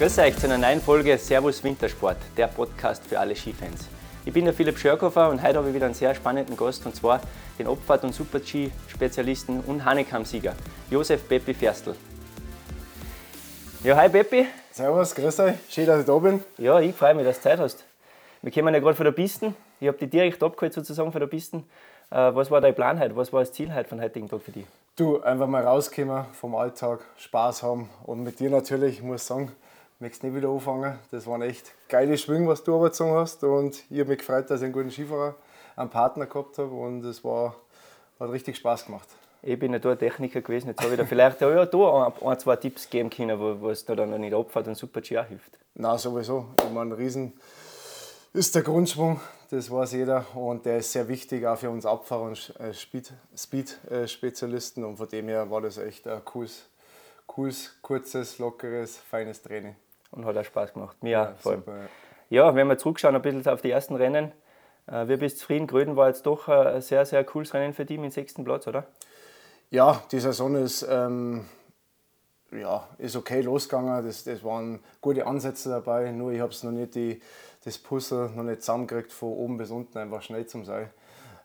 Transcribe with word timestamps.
Grüß 0.00 0.18
euch 0.20 0.34
zu 0.38 0.46
einer 0.46 0.56
neuen 0.56 0.80
Folge 0.80 1.18
Servus 1.18 1.62
Wintersport, 1.62 2.16
der 2.34 2.46
Podcast 2.46 3.06
für 3.06 3.20
alle 3.20 3.36
Skifans. 3.36 3.86
Ich 4.24 4.32
bin 4.32 4.46
der 4.46 4.54
Philipp 4.54 4.78
Schörkofer 4.78 5.28
und 5.28 5.42
heute 5.42 5.58
habe 5.58 5.68
ich 5.68 5.74
wieder 5.74 5.84
einen 5.84 5.94
sehr 5.94 6.14
spannenden 6.14 6.56
Gast 6.56 6.86
und 6.86 6.96
zwar 6.96 7.20
den 7.58 7.66
Abfahrt- 7.66 8.02
und 8.04 8.14
Super-G-Spezialisten 8.14 9.60
und 9.60 9.84
Hanekam-Sieger, 9.84 10.54
Josef 10.90 11.28
Beppi 11.28 11.52
Ferstl. 11.52 11.94
Ja, 13.84 13.94
hi 13.94 14.08
Beppi. 14.08 14.46
Servus, 14.72 15.14
grüß 15.14 15.38
euch, 15.40 15.54
schön, 15.68 15.84
dass 15.84 16.00
ich 16.00 16.06
da 16.06 16.16
bin. 16.16 16.42
Ja, 16.56 16.80
ich 16.80 16.94
freue 16.94 17.14
mich, 17.14 17.26
dass 17.26 17.36
du 17.36 17.42
Zeit 17.42 17.58
hast. 17.58 17.84
Wir 18.40 18.50
kommen 18.52 18.72
ja 18.72 18.80
gerade 18.80 18.96
von 18.96 19.04
der 19.04 19.12
Piste. 19.12 19.52
Ich 19.80 19.88
habe 19.88 19.98
dich 19.98 20.08
direkt 20.08 20.42
abgeholt 20.42 20.72
sozusagen 20.72 21.12
von 21.12 21.20
der 21.20 21.28
Piste. 21.28 21.58
Äh, 22.08 22.34
was 22.34 22.50
war 22.50 22.62
dein 22.62 22.74
Plan 22.74 22.98
heute? 22.98 23.14
Was 23.16 23.34
war 23.34 23.40
das 23.40 23.52
Ziel 23.52 23.74
heute 23.74 23.90
von 23.90 24.00
heutigen 24.00 24.30
Tag 24.30 24.40
für 24.40 24.52
dich? 24.52 24.64
Du, 24.96 25.20
einfach 25.20 25.46
mal 25.46 25.62
rauskommen 25.62 26.24
vom 26.32 26.54
Alltag, 26.54 27.00
Spaß 27.18 27.62
haben 27.62 27.90
und 28.04 28.24
mit 28.24 28.40
dir 28.40 28.48
natürlich, 28.48 28.94
ich 28.94 29.02
muss 29.02 29.26
sagen, 29.26 29.52
möchtest 30.00 30.24
nicht 30.24 30.34
wieder 30.34 30.48
anfangen. 30.48 30.98
Das 31.10 31.26
waren 31.26 31.42
echt 31.42 31.72
geile 31.88 32.16
Schwünge, 32.16 32.48
was 32.48 32.64
du 32.64 32.74
überzogen 32.74 33.12
hast. 33.12 33.44
Und 33.44 33.84
ich 33.90 34.00
habe 34.00 34.10
mich 34.10 34.18
gefreut, 34.18 34.50
dass 34.50 34.60
ich 34.60 34.64
einen 34.64 34.72
guten 34.72 34.90
Skifahrer, 34.90 35.36
einen 35.76 35.90
Partner 35.90 36.26
gehabt 36.26 36.58
habe. 36.58 36.74
Und 36.74 37.04
es 37.04 37.22
war, 37.22 37.54
hat 38.18 38.30
richtig 38.30 38.56
Spaß 38.56 38.86
gemacht. 38.86 39.08
Ich 39.42 39.58
bin 39.58 39.72
ja 39.72 39.78
da 39.78 39.92
ein 39.92 39.98
Techniker 39.98 40.40
gewesen. 40.40 40.68
Jetzt 40.68 40.82
habe 40.82 40.92
ich 40.92 40.98
da 40.98 41.06
vielleicht 41.06 41.42
auch 41.42 41.50
ja, 41.50 41.64
da 41.64 42.06
ein, 42.06 42.12
ein, 42.26 42.38
zwei 42.38 42.56
Tipps 42.56 42.90
geben 42.90 43.10
können, 43.10 43.38
wo, 43.38 43.70
es 43.70 43.84
da 43.84 43.94
dann 43.94 44.10
noch 44.10 44.18
nicht 44.18 44.34
abfahrt 44.34 44.68
und 44.68 44.74
super 44.74 45.00
G 45.00 45.22
hilft. 45.22 45.58
Na 45.74 45.96
sowieso. 45.96 46.46
Ich 46.62 46.70
meine, 46.70 46.96
Riesen 46.96 47.32
ist 48.32 48.54
der 48.54 48.62
Grundschwung, 48.62 49.20
das 49.50 49.70
weiß 49.70 49.92
jeder. 49.92 50.26
Und 50.34 50.66
der 50.66 50.78
ist 50.78 50.92
sehr 50.92 51.08
wichtig 51.08 51.46
auch 51.46 51.58
für 51.58 51.70
uns 51.70 51.86
Abfahrer 51.86 52.22
und 52.22 52.54
äh, 52.58 52.72
Speed-Spezialisten. 52.74 54.82
Äh, 54.82 54.86
und 54.86 54.96
von 54.96 55.08
dem 55.08 55.28
her 55.28 55.50
war 55.50 55.60
das 55.60 55.78
echt 55.78 56.06
ein 56.06 56.24
cooles, 56.24 56.66
cooles 57.26 57.76
kurzes, 57.80 58.38
lockeres, 58.38 58.96
feines 58.96 59.42
Training 59.42 59.76
und 60.10 60.24
hat 60.24 60.36
auch 60.36 60.44
Spaß 60.44 60.72
gemacht. 60.72 61.02
Mir 61.02 61.10
ja, 61.10 61.34
vor 61.38 61.52
allem. 61.52 61.60
Super, 61.60 61.76
ja. 62.28 62.46
ja. 62.46 62.54
wenn 62.54 62.68
wir 62.68 62.78
zurückschauen 62.78 63.14
ein 63.14 63.22
bisschen 63.22 63.46
auf 63.48 63.62
die 63.62 63.70
ersten 63.70 63.96
Rennen, 63.96 64.32
äh, 64.86 65.06
wir 65.08 65.18
bist 65.18 65.38
zufrieden. 65.38 65.66
Gröden 65.66 65.96
war 65.96 66.08
jetzt 66.08 66.26
doch 66.26 66.48
ein 66.48 66.80
sehr, 66.82 67.04
sehr 67.06 67.24
cooles 67.24 67.54
Rennen 67.54 67.72
für 67.72 67.84
dich 67.84 67.98
mit 67.98 68.10
dem 68.10 68.14
sechsten 68.14 68.44
Platz, 68.44 68.66
oder? 68.66 68.86
Ja, 69.70 70.02
die 70.10 70.18
Saison 70.18 70.56
ist, 70.56 70.86
ähm, 70.90 71.44
ja, 72.50 72.88
ist 72.98 73.14
okay 73.14 73.40
losgegangen. 73.40 74.04
Das, 74.04 74.24
das 74.24 74.42
waren 74.42 74.80
gute 75.00 75.26
Ansätze 75.26 75.68
dabei, 75.68 76.10
nur 76.10 76.32
ich 76.32 76.40
habe 76.40 76.50
es 76.50 76.62
noch 76.64 76.72
nicht 76.72 76.94
die, 76.94 77.22
das 77.64 77.78
Puzzle 77.78 78.30
noch 78.30 78.42
nicht 78.42 78.62
zusammengekriegt, 78.62 79.12
von 79.12 79.28
oben 79.28 79.56
bis 79.58 79.70
unten 79.70 79.98
einfach 79.98 80.22
schnell 80.22 80.46
zum 80.46 80.64
sein. 80.64 80.90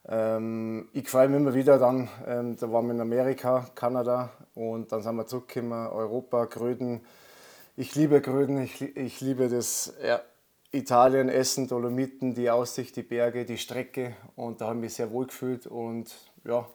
Ähm, 0.07 0.89
ich 0.93 1.09
freue 1.09 1.27
mich 1.27 1.37
immer 1.39 1.53
wieder 1.53 1.79
dann, 1.79 2.09
ähm, 2.27 2.57
da 2.57 2.71
waren 2.71 2.85
wir 2.85 2.93
in 2.93 3.01
Amerika, 3.01 3.67
Kanada 3.75 4.29
und 4.53 4.91
dann 4.91 5.01
sind 5.01 5.15
wir 5.15 5.25
zurückgekommen, 5.25 5.87
Europa, 5.87 6.45
Gröden, 6.45 7.01
ich 7.77 7.95
liebe 7.95 8.21
Gröden, 8.21 8.61
ich, 8.61 8.81
ich 8.81 9.21
liebe 9.21 9.49
das 9.49 9.93
ja, 10.03 10.21
Italien, 10.71 11.29
Essen, 11.29 11.67
Dolomiten, 11.67 12.33
die 12.33 12.49
Aussicht, 12.49 12.95
die 12.95 13.03
Berge, 13.03 13.45
die 13.45 13.57
Strecke 13.57 14.15
und 14.35 14.61
da 14.61 14.67
habe 14.67 14.75
ich 14.75 14.81
mich 14.81 14.93
sehr 14.93 15.11
wohl 15.11 15.27
gefühlt 15.27 15.67
und 15.67 16.13
ja, 16.43 16.67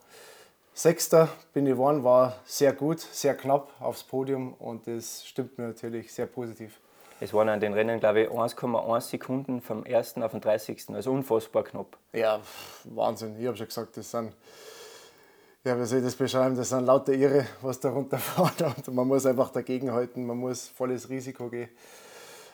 Sechster 0.75 1.29
bin 1.53 1.67
ich 1.67 1.73
geworden, 1.73 2.05
war 2.05 2.37
sehr 2.45 2.73
gut, 2.73 3.01
sehr 3.01 3.35
knapp 3.35 3.71
aufs 3.81 4.05
Podium 4.05 4.55
und 4.55 4.87
das 4.87 5.27
stimmt 5.27 5.59
mir 5.59 5.69
natürlich 5.69 6.13
sehr 6.13 6.27
positiv. 6.27 6.81
Es 7.23 7.35
waren 7.35 7.51
an 7.51 7.61
den 7.61 7.75
Rennen, 7.75 8.01
glaube 8.01 8.23
ich, 8.23 8.29
1,1 8.31 9.01
Sekunden 9.03 9.61
vom 9.61 9.85
ersten 9.85 10.23
auf 10.23 10.31
den 10.31 10.41
30. 10.41 10.89
Also 10.95 11.13
unfassbar 11.13 11.65
knapp. 11.65 11.99
Ja, 12.15 12.41
Wahnsinn. 12.85 13.39
Ich 13.39 13.47
habe 13.47 13.59
schon 13.59 13.67
gesagt, 13.67 13.99
das 13.99 14.11
sind 14.11 14.33
ja, 15.65 15.79
wie 15.79 15.85
soll 15.85 15.99
ich 15.99 16.05
das 16.05 16.17
beschreiben? 16.17 16.57
Das 16.57 16.71
sind 16.71 16.87
lauter 16.87 17.13
Irre, 17.13 17.47
was 17.61 17.79
da 17.81 17.91
runterfahren. 17.91 18.75
Und 18.87 18.95
man 18.95 19.07
muss 19.07 19.27
einfach 19.27 19.51
dagegenhalten, 19.51 20.25
man 20.27 20.39
muss 20.39 20.69
volles 20.69 21.09
Risiko 21.09 21.49
gehen. 21.49 21.69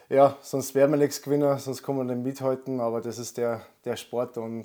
Ja, 0.09 0.37
sonst 0.41 0.75
werden 0.75 0.93
wir 0.93 0.99
nichts 0.99 1.23
gewinnen, 1.23 1.59
sonst 1.59 1.83
kann 1.83 1.97
man 1.97 2.07
nicht 2.07 2.23
mithalten. 2.23 2.81
Aber 2.81 3.01
das 3.01 3.19
ist 3.19 3.37
der, 3.37 3.63
der 3.85 3.97
Sport 3.97 4.39
und 4.39 4.65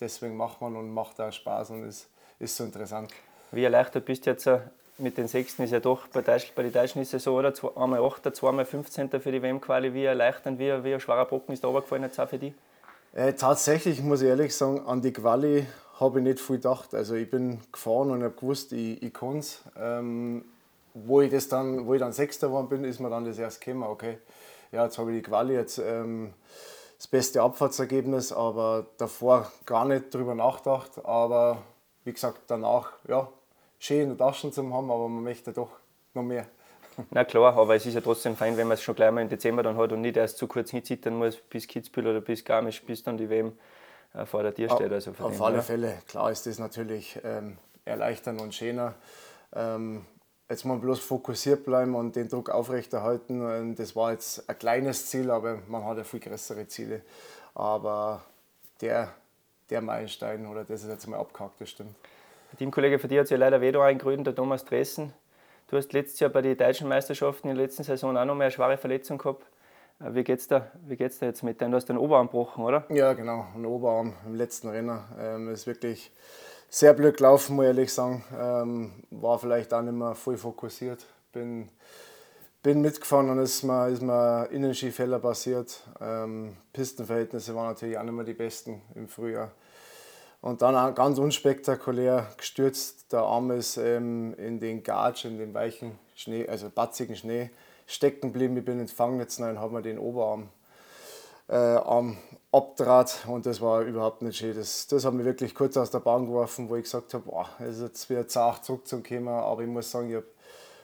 deswegen 0.00 0.36
macht 0.36 0.60
man 0.60 0.76
und 0.76 0.92
macht 0.92 1.20
auch 1.20 1.32
Spaß 1.32 1.70
und 1.70 1.84
ist, 1.84 2.08
ist 2.38 2.56
so 2.56 2.64
interessant. 2.64 3.10
Wie 3.52 3.64
erleichtert 3.64 4.04
bist 4.04 4.26
du 4.26 4.30
jetzt 4.30 4.46
äh, 4.46 4.60
mit 4.98 5.16
den 5.16 5.28
Sechsten? 5.28 5.62
Ist 5.62 5.70
ja 5.70 5.80
doch 5.80 6.06
bei, 6.08 6.22
Deutsch, 6.22 6.52
bei 6.54 6.62
den 6.62 6.72
Deutschen 6.72 7.00
ist 7.00 7.14
es 7.14 7.24
so, 7.24 7.36
oder? 7.36 7.52
Einmal 7.76 8.02
8, 8.02 8.34
zweimal 8.34 8.64
15. 8.64 9.08
für 9.20 9.32
die 9.32 9.40
WM-Quali. 9.40 9.94
Wie 9.94 10.04
erleichternd, 10.04 10.58
wie, 10.58 10.84
wie 10.84 10.94
ein 10.94 11.00
schwerer 11.00 11.24
Brocken 11.24 11.52
ist 11.52 11.64
da 11.64 11.68
runtergefallen 11.68 12.04
jetzt 12.04 12.18
auch 12.18 12.28
für 12.28 12.38
dich? 12.38 12.52
Äh, 13.14 13.32
tatsächlich 13.34 14.02
muss 14.02 14.22
ich 14.22 14.28
ehrlich 14.28 14.54
sagen, 14.54 14.80
an 14.86 15.00
die 15.00 15.12
Quali 15.12 15.66
habe 16.00 16.18
ich 16.18 16.24
nicht 16.24 16.40
viel 16.40 16.56
gedacht. 16.56 16.94
Also 16.94 17.14
ich 17.14 17.30
bin 17.30 17.60
gefahren 17.72 18.10
und 18.10 18.22
habe 18.22 18.34
gewusst, 18.34 18.72
ich, 18.72 19.02
ich 19.02 19.12
kann 19.12 19.38
es. 19.38 19.62
Ähm, 19.78 20.44
wo 20.94 21.20
ich 21.20 21.30
das 21.30 21.48
dann, 21.48 21.86
wo 21.86 21.94
ich 21.94 22.00
dann 22.00 22.12
Sechster 22.12 22.48
geworden 22.48 22.68
bin, 22.68 22.84
ist 22.84 23.00
mir 23.00 23.10
dann 23.10 23.24
das 23.24 23.38
erst 23.38 23.60
gekommen, 23.60 23.82
okay, 23.82 24.18
ja, 24.70 24.84
jetzt 24.84 24.96
habe 24.98 25.12
ich 25.12 25.22
die 25.22 25.28
Quali, 25.28 25.54
jetzt 25.54 25.78
ähm, 25.78 26.34
das 26.96 27.08
beste 27.08 27.42
Abfahrtsergebnis, 27.42 28.32
aber 28.32 28.86
davor 28.96 29.50
gar 29.66 29.84
nicht 29.84 30.14
drüber 30.14 30.34
nachgedacht. 30.34 31.04
Aber 31.04 31.58
wie 32.04 32.12
gesagt, 32.12 32.42
danach, 32.46 32.92
ja, 33.08 33.28
schön 33.78 34.02
in 34.02 34.08
der 34.16 34.18
Tasche 34.18 34.50
zu 34.50 34.62
haben, 34.62 34.90
aber 34.90 35.08
man 35.08 35.22
möchte 35.22 35.52
doch 35.52 35.70
noch 36.14 36.22
mehr. 36.22 36.46
Na 37.10 37.24
klar, 37.24 37.56
aber 37.56 37.74
es 37.74 37.86
ist 37.86 37.94
ja 37.94 38.00
trotzdem 38.00 38.36
fein, 38.36 38.56
wenn 38.56 38.68
man 38.68 38.76
es 38.76 38.82
schon 38.82 38.94
gleich 38.94 39.10
mal 39.10 39.20
im 39.20 39.28
Dezember 39.28 39.64
dann 39.64 39.76
hat 39.76 39.92
und 39.92 40.00
nicht 40.00 40.16
erst 40.16 40.38
zu 40.38 40.46
kurz 40.46 40.70
hinzittern 40.70 41.16
muss 41.16 41.36
bis 41.36 41.66
Kitzbühel 41.66 42.06
oder 42.06 42.20
bis 42.20 42.44
Garmisch, 42.44 42.82
bis 42.84 43.02
dann 43.02 43.16
die 43.16 43.28
WM 43.28 43.52
vor 44.26 44.42
der 44.42 44.54
Tür 44.54 44.70
steht. 44.70 44.92
Also 44.92 45.12
auf 45.18 45.42
alle 45.42 45.56
ja. 45.56 45.62
Fälle, 45.62 45.94
klar 46.06 46.30
ist 46.30 46.46
das 46.46 46.58
natürlich 46.58 47.18
ähm, 47.24 47.58
erleichternd 47.84 48.40
und 48.40 48.54
schöner. 48.54 48.94
Ähm, 49.54 50.04
jetzt 50.48 50.64
mal 50.64 50.78
bloß 50.78 51.00
fokussiert 51.00 51.64
bleiben 51.64 51.94
und 51.94 52.16
den 52.16 52.28
Druck 52.28 52.50
aufrechterhalten. 52.50 53.44
Und 53.44 53.76
das 53.76 53.96
war 53.96 54.12
jetzt 54.12 54.48
ein 54.48 54.58
kleines 54.58 55.06
Ziel, 55.06 55.30
aber 55.30 55.58
man 55.68 55.84
hat 55.84 55.98
ja 55.98 56.04
viel 56.04 56.20
größere 56.20 56.68
Ziele. 56.68 57.02
Aber 57.54 58.22
der, 58.80 59.12
der 59.70 59.80
Meilenstein 59.80 60.46
oder 60.46 60.64
das 60.64 60.82
ist 60.82 60.88
jetzt 60.88 61.06
mal 61.06 61.18
abgehakt, 61.18 61.60
das 61.60 61.70
stimmt. 61.70 61.94
Der 62.52 62.58
Teamkollege 62.58 62.98
von 62.98 63.08
dir 63.08 63.20
hat 63.20 63.26
sich 63.26 63.36
ja 63.36 63.38
leider 63.38 63.60
wieder 63.60 63.82
eingegründet, 63.82 64.28
der 64.28 64.34
Thomas 64.36 64.64
Dressen. 64.64 65.12
Du 65.68 65.76
hast 65.76 65.92
letztes 65.92 66.20
Jahr 66.20 66.30
bei 66.30 66.42
den 66.42 66.56
deutschen 66.56 66.88
Meisterschaften 66.88 67.48
in 67.48 67.56
der 67.56 67.64
letzten 67.64 67.82
Saison 67.82 68.16
auch 68.16 68.24
noch 68.24 68.34
mehr 68.34 68.46
eine 68.46 68.50
schwere 68.52 68.76
Verletzung 68.76 69.18
gehabt. 69.18 69.44
Äh, 70.00 70.14
wie 70.14 70.24
geht's 70.24 70.48
da, 70.48 70.70
wie 70.86 70.96
geht's 70.96 71.18
da 71.18 71.26
jetzt 71.26 71.42
mit 71.42 71.60
dem? 71.60 71.70
Du 71.70 71.76
hast 71.76 71.88
den 71.88 71.98
Oberarm 71.98 72.26
gebrochen, 72.26 72.64
oder? 72.64 72.84
Ja, 72.88 73.12
genau, 73.12 73.46
den 73.54 73.66
Oberarm 73.66 74.14
im 74.26 74.34
letzten 74.34 74.68
Rennen. 74.68 74.98
Ähm, 75.18 75.48
ist 75.48 75.66
wirklich 75.66 76.12
sehr 76.68 76.94
blöd 76.94 77.18
gelaufen, 77.18 77.56
muss 77.56 77.64
ich 77.64 77.68
ehrlich 77.68 77.92
sagen. 77.92 78.24
Ähm, 78.36 78.92
war 79.10 79.38
vielleicht 79.38 79.72
auch 79.72 79.82
nicht 79.82 79.94
mehr 79.94 80.14
voll 80.14 80.36
fokussiert. 80.36 81.06
Bin, 81.32 81.68
bin 82.62 82.80
mitgefahren 82.80 83.30
und 83.30 83.38
ist 83.38 83.62
mir, 83.62 83.88
ist 83.88 84.02
mir 84.02 84.48
Innenskifehler 84.50 85.18
passiert. 85.18 85.86
Ähm, 86.00 86.56
Pistenverhältnisse 86.72 87.54
waren 87.54 87.68
natürlich 87.68 87.98
auch 87.98 88.02
nicht 88.02 88.14
mehr 88.14 88.24
die 88.24 88.34
besten 88.34 88.82
im 88.94 89.08
Frühjahr. 89.08 89.52
Und 90.40 90.60
dann 90.60 90.76
auch 90.76 90.94
ganz 90.94 91.18
unspektakulär 91.18 92.26
gestürzt. 92.36 93.10
Der 93.12 93.20
Arm 93.20 93.50
ist 93.50 93.78
ähm, 93.78 94.34
in 94.34 94.60
den 94.60 94.82
Gatsch, 94.82 95.24
in 95.24 95.38
den 95.38 95.54
weichen 95.54 95.98
Schnee, 96.14 96.46
also 96.46 96.68
batzigen 96.68 97.16
Schnee 97.16 97.50
stecken 97.86 98.32
geblieben. 98.32 98.56
Ich 98.56 98.64
bin 98.64 98.80
ins 98.80 98.92
Fangnetz 98.92 99.38
und 99.38 99.58
habe 99.58 99.74
mir 99.74 99.82
den 99.82 99.98
Oberarm 99.98 100.48
äh, 101.48 101.54
Arm 101.54 102.16
abdraht 102.52 103.24
und 103.26 103.46
das 103.46 103.60
war 103.60 103.82
überhaupt 103.82 104.22
nicht 104.22 104.38
schön. 104.38 104.56
Das, 104.56 104.86
das 104.86 105.04
hat 105.04 105.14
mich 105.14 105.24
wirklich 105.24 105.54
kurz 105.54 105.76
aus 105.76 105.90
der 105.90 106.00
Bahn 106.00 106.26
geworfen, 106.26 106.68
wo 106.68 106.76
ich 106.76 106.84
gesagt 106.84 107.12
habe, 107.14 107.24
boah, 107.24 107.48
es 107.58 107.76
ist 107.76 107.82
jetzt 107.82 108.10
wieder 108.10 108.28
zart 108.28 108.64
zurückzukommen, 108.64 109.28
aber 109.28 109.62
ich 109.62 109.68
muss 109.68 109.90
sagen, 109.90 110.08
ich 110.10 110.16
habe 110.16 110.26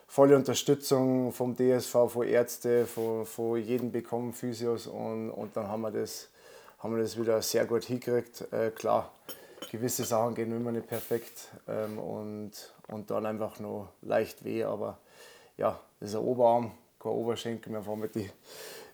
volle 0.06 0.36
Unterstützung 0.36 1.32
vom 1.32 1.56
DSV, 1.56 1.92
von 2.08 2.26
Ärzten, 2.26 2.86
von, 2.86 3.24
von 3.24 3.56
jedem 3.56 3.92
bekommen, 3.92 4.32
Physios 4.32 4.86
und, 4.86 5.30
und 5.30 5.56
dann 5.56 5.68
haben 5.68 5.82
wir, 5.82 5.92
das, 5.92 6.28
haben 6.80 6.96
wir 6.96 7.02
das 7.02 7.18
wieder 7.18 7.40
sehr 7.42 7.64
gut 7.64 7.84
hingekriegt. 7.84 8.52
Äh, 8.52 8.70
klar, 8.70 9.12
gewisse 9.70 10.04
Sachen 10.04 10.34
gehen 10.34 10.54
immer 10.54 10.72
nicht 10.72 10.88
perfekt 10.88 11.48
ähm, 11.68 11.98
und, 11.98 12.52
und 12.88 13.10
dann 13.10 13.24
einfach 13.24 13.60
nur 13.60 13.88
leicht 14.02 14.44
weh, 14.44 14.64
aber 14.64 14.98
ja, 15.56 15.78
das 16.00 16.10
ist 16.10 16.16
ein 16.16 16.22
Oberarm, 16.22 16.72
kein 17.00 17.12
Oberschenkel, 17.12 17.72
wir 17.72 17.82
fahren 17.82 18.00
mit 18.00 18.14
die, 18.14 18.30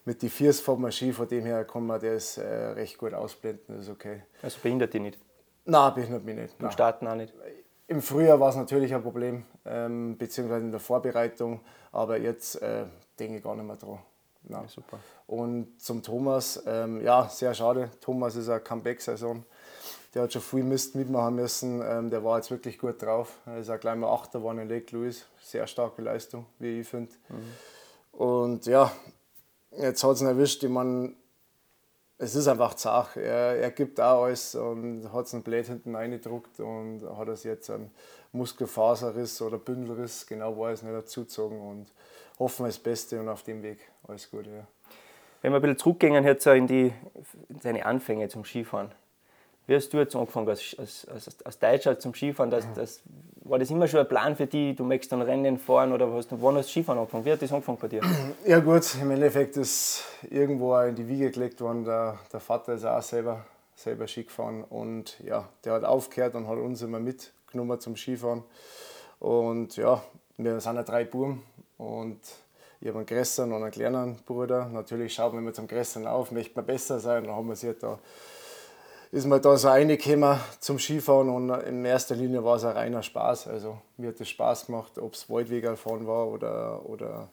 mit 0.04 0.22
die 0.22 0.28
Viers 0.28 0.60
vom 0.60 0.80
Maschine, 0.80 1.12
von 1.12 1.28
dem 1.28 1.44
her 1.44 1.64
kann 1.64 1.86
man 1.86 2.00
das 2.00 2.38
äh, 2.38 2.46
recht 2.46 2.96
gut 2.96 3.12
ausblenden, 3.12 3.76
das 3.76 3.86
ist 3.86 3.90
okay. 3.90 4.22
Also 4.42 4.58
behindert 4.62 4.94
die 4.94 5.00
nicht? 5.00 5.18
Nein, 5.64 5.94
behindert 5.94 6.24
mich 6.24 6.36
nicht. 6.36 6.54
Im 6.60 6.70
Starten 6.70 7.06
auch 7.08 7.16
nicht? 7.16 7.34
Im 7.88 8.00
Frühjahr 8.00 8.40
war 8.40 8.48
es 8.48 8.56
natürlich 8.56 8.94
ein 8.94 9.02
Problem, 9.02 9.44
ähm, 9.64 10.16
beziehungsweise 10.16 10.64
in 10.64 10.70
der 10.70 10.80
Vorbereitung, 10.80 11.60
aber 11.92 12.18
jetzt 12.18 12.62
äh, 12.62 12.86
denke 13.18 13.38
ich 13.38 13.44
gar 13.44 13.54
nicht 13.54 13.66
mehr 13.66 13.76
dran. 13.76 13.98
Ja, 14.48 14.64
super. 14.68 14.98
Und 15.26 15.80
zum 15.80 16.02
Thomas, 16.02 16.62
ähm, 16.66 17.00
ja, 17.00 17.28
sehr 17.28 17.52
schade. 17.52 17.90
Thomas 18.00 18.36
ist 18.36 18.48
eine 18.48 18.60
Comeback-Saison. 18.60 19.44
Der 20.14 20.22
hat 20.22 20.32
schon 20.32 20.42
viel 20.42 20.62
Mist 20.62 20.94
mitmachen 20.94 21.34
müssen. 21.34 21.82
Ähm, 21.84 22.10
der 22.10 22.22
war 22.22 22.36
jetzt 22.36 22.50
wirklich 22.50 22.78
gut 22.78 23.02
drauf. 23.02 23.40
Er 23.44 23.58
ist 23.58 23.70
auch 23.70 23.80
gleich 23.80 23.96
mal 23.96 24.08
Achter 24.08 24.38
geworden 24.38 24.60
in 24.60 24.68
Lake 24.68 24.94
Louis. 24.94 25.26
Sehr 25.42 25.66
starke 25.66 26.00
Leistung, 26.00 26.46
wie 26.60 26.80
ich 26.80 26.88
finde. 26.88 27.12
Mhm. 27.28 27.52
Und 28.16 28.64
ja, 28.64 28.90
jetzt 29.76 30.02
hat 30.02 30.12
es 30.12 30.22
ihn 30.22 30.26
erwischt. 30.26 30.62
Ich 30.64 30.70
meine, 30.70 31.12
es 32.18 32.34
ist 32.34 32.48
einfach 32.48 32.74
zach. 32.74 33.16
Er, 33.16 33.56
er 33.58 33.70
gibt 33.70 34.00
auch 34.00 34.24
alles 34.24 34.54
und 34.54 35.12
hat 35.12 35.32
einen 35.34 35.42
Blät 35.42 35.66
hinten 35.66 35.94
reingedruckt 35.94 36.60
und 36.60 37.02
hat 37.16 37.28
es 37.28 37.44
jetzt 37.44 37.68
einen 37.68 37.90
Muskelfaserriss 38.32 39.42
oder 39.42 39.58
Bündelriss, 39.58 40.26
genau 40.26 40.58
weiß 40.58 40.82
nicht, 40.82 40.94
dazugezogen 40.94 41.60
und 41.60 41.92
hoffen 42.38 42.64
wir 42.64 42.68
das 42.68 42.78
Beste 42.78 43.20
und 43.20 43.28
auf 43.28 43.42
dem 43.42 43.62
Weg 43.62 43.78
alles 44.08 44.30
Gute. 44.30 44.50
Ja. 44.50 44.66
Wenn 45.42 45.52
wir 45.52 45.56
ein 45.56 45.62
bisschen 45.62 45.78
zurückgehen 45.78 46.24
jetzt 46.24 46.46
in, 46.46 46.66
die, 46.66 46.92
in 47.48 47.60
deine 47.60 47.84
Anfänge 47.84 48.28
zum 48.28 48.44
Skifahren. 48.44 48.92
Wie 49.66 49.74
hast 49.74 49.92
du 49.92 49.98
jetzt 49.98 50.14
angefangen 50.14 50.48
als, 50.48 50.76
als, 50.78 51.06
als, 51.08 51.44
als 51.44 51.58
Deutscher 51.58 51.98
zum 51.98 52.14
Skifahren? 52.14 52.50
Das, 52.50 52.64
das, 52.74 53.02
war 53.48 53.58
das 53.58 53.70
immer 53.70 53.88
schon 53.88 54.00
ein 54.00 54.08
Plan 54.08 54.36
für 54.36 54.46
dich? 54.46 54.76
Du 54.76 54.84
möchtest 54.84 55.12
dann 55.12 55.22
Rennen 55.22 55.58
fahren 55.58 55.92
oder 55.92 56.12
hast 56.12 56.30
du, 56.30 56.40
wann 56.40 56.56
hast 56.56 56.68
du 56.68 56.72
Skifahren 56.72 56.98
angefangen? 57.00 57.24
Wie 57.24 57.32
hat 57.32 57.42
das 57.42 57.52
angefangen 57.52 57.78
bei 57.80 57.88
dir? 57.88 58.00
Ja 58.46 58.60
gut, 58.60 58.94
im 59.00 59.10
Endeffekt 59.10 59.56
ist 59.56 60.04
irgendwo 60.30 60.76
in 60.78 60.94
die 60.94 61.08
Wiege 61.08 61.30
gelegt 61.30 61.60
worden. 61.60 61.84
Der, 61.84 62.18
der 62.32 62.40
Vater 62.40 62.74
ist 62.74 62.84
auch 62.84 63.02
selber, 63.02 63.44
selber 63.74 64.06
Ski 64.06 64.24
gefahren 64.24 64.64
und 64.64 65.18
ja, 65.20 65.48
der 65.64 65.74
hat 65.74 65.84
aufgehört 65.84 66.34
und 66.36 66.46
hat 66.46 66.58
uns 66.58 66.82
immer 66.82 67.00
mitgenommen 67.00 67.80
zum 67.80 67.96
Skifahren. 67.96 68.44
Und 69.18 69.76
ja, 69.76 70.02
wir 70.36 70.60
sind 70.60 70.76
ja 70.76 70.82
drei 70.84 71.04
Buben 71.04 71.42
und 71.78 72.20
ich 72.80 72.88
habe 72.88 72.98
einen 72.98 73.06
größeren 73.06 73.52
und 73.52 73.62
einen 73.62 73.72
kleinen 73.72 74.16
Bruder. 74.26 74.66
Natürlich 74.66 75.14
schaut 75.14 75.32
man 75.32 75.42
immer 75.42 75.52
zum 75.52 75.66
größeren 75.66 76.06
auf, 76.06 76.30
möchte 76.30 76.54
man 76.54 76.66
besser 76.66 77.00
sein. 77.00 77.24
Dann 77.24 77.34
haben 77.34 77.48
wir 77.48 77.56
sich 77.56 77.76
da 77.78 77.98
ist 79.16 79.24
man 79.24 79.40
da 79.40 79.56
so 79.56 79.68
reingekommen 79.68 80.38
zum 80.60 80.78
Skifahren 80.78 81.30
und 81.30 81.48
in 81.62 81.86
erster 81.86 82.14
Linie 82.14 82.44
war 82.44 82.56
es 82.56 82.64
ein 82.64 82.76
reiner 82.76 83.02
Spaß. 83.02 83.48
Also 83.48 83.78
mir 83.96 84.08
hat 84.08 84.20
es 84.20 84.28
Spaß 84.28 84.66
gemacht, 84.66 84.98
ob 84.98 85.14
es 85.14 85.30
Waldweger 85.30 85.74
fahren 85.74 86.06
war 86.06 86.28
oder, 86.28 86.84
oder 86.84 87.30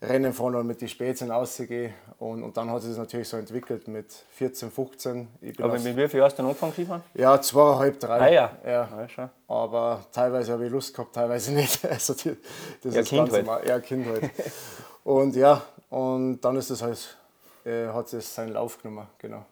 Rennen 0.00 0.32
fahren 0.32 0.54
oder 0.54 0.64
mit 0.64 0.80
den 0.80 0.88
Spätzchen 0.88 1.30
rauszugehen. 1.30 1.92
Und, 2.18 2.42
und 2.42 2.56
dann 2.56 2.70
hat 2.70 2.80
sich 2.80 2.92
das 2.92 2.98
natürlich 2.98 3.28
so 3.28 3.36
entwickelt 3.36 3.88
mit 3.88 4.10
14, 4.10 4.70
15. 4.70 5.28
Aber 5.60 5.78
mit 5.78 5.96
wie 5.98 6.08
viel 6.08 6.22
hast 6.22 6.38
du 6.38 6.44
angefangen 6.44 6.72
Skifahren? 6.72 7.02
Ja, 7.12 7.38
zweieinhalb, 7.38 8.00
drei. 8.00 8.18
Ah 8.18 8.28
ja. 8.28 8.50
ja. 8.64 9.06
ja 9.18 9.30
Aber 9.48 10.06
teilweise 10.12 10.52
habe 10.52 10.64
ich 10.64 10.72
Lust 10.72 10.94
gehabt, 10.94 11.14
teilweise 11.14 11.52
nicht. 11.52 11.84
Also 11.90 12.14
die, 12.14 12.34
das 12.82 12.94
ja, 12.94 13.00
ist 13.02 13.08
kind 13.10 13.30
halt. 13.30 13.46
Ja, 13.66 13.80
Kind 13.80 14.06
halt. 14.06 14.30
und 15.04 15.36
ja, 15.36 15.60
und 15.90 16.40
dann 16.40 16.56
ist 16.56 16.70
es 16.70 16.80
halt, 16.80 17.18
äh, 17.66 17.88
hat 17.88 18.10
es 18.14 18.34
seinen 18.34 18.54
Lauf 18.54 18.80
genommen, 18.80 19.06
genau. 19.18 19.44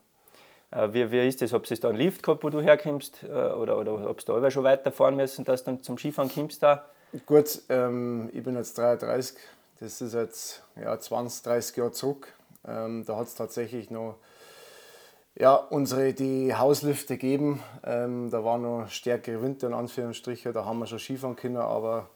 Äh, 0.71 0.93
wie, 0.93 1.11
wie 1.11 1.27
ist 1.27 1.43
das? 1.43 1.53
Ob 1.53 1.71
es 1.71 1.81
da 1.81 1.89
einen 1.89 1.99
Lift 1.99 2.23
gehabt, 2.23 2.45
wo 2.45 2.51
du 2.51 2.61
herkommst? 2.61 3.23
Äh, 3.23 3.29
oder, 3.29 3.79
oder 3.79 4.09
ob 4.09 4.25
du 4.25 4.41
da 4.41 4.51
schon 4.51 4.65
weiterfahren 4.65 5.17
müssen, 5.17 5.45
dass 5.45 5.65
du 5.65 5.73
dann 5.73 5.83
zum 5.83 5.99
Skifahren 5.99 6.31
kommst 6.31 6.63
da? 6.63 6.87
Gut, 7.27 7.63
ähm, 7.69 8.31
ich 8.33 8.43
bin 8.43 8.55
jetzt 8.57 8.79
33. 8.79 9.37
Das 9.81 10.01
ist 10.01 10.15
jetzt 10.15 10.63
ja, 10.81 10.99
20, 10.99 11.43
30 11.43 11.77
Jahre 11.77 11.93
zurück. 11.93 12.33
Ähm, 12.67 13.05
da 13.05 13.17
hat 13.17 13.27
es 13.27 13.35
tatsächlich 13.35 13.91
noch 13.91 14.17
ja, 15.35 15.55
unsere 15.55 16.13
die 16.13 16.55
Hauslifte 16.55 17.15
gegeben. 17.15 17.63
Ähm, 17.85 18.31
da 18.31 18.45
war 18.45 18.59
noch 18.59 18.89
stärkere 18.89 19.43
Winter 19.43 19.69
in 19.69 19.75
Anführungsstrichen. 19.75 20.53
Da 20.53 20.65
haben 20.65 20.79
wir 20.79 20.87
schon 20.87 20.99
Skifahren 20.99 21.37
können, 21.37 21.57
aber 21.57 22.11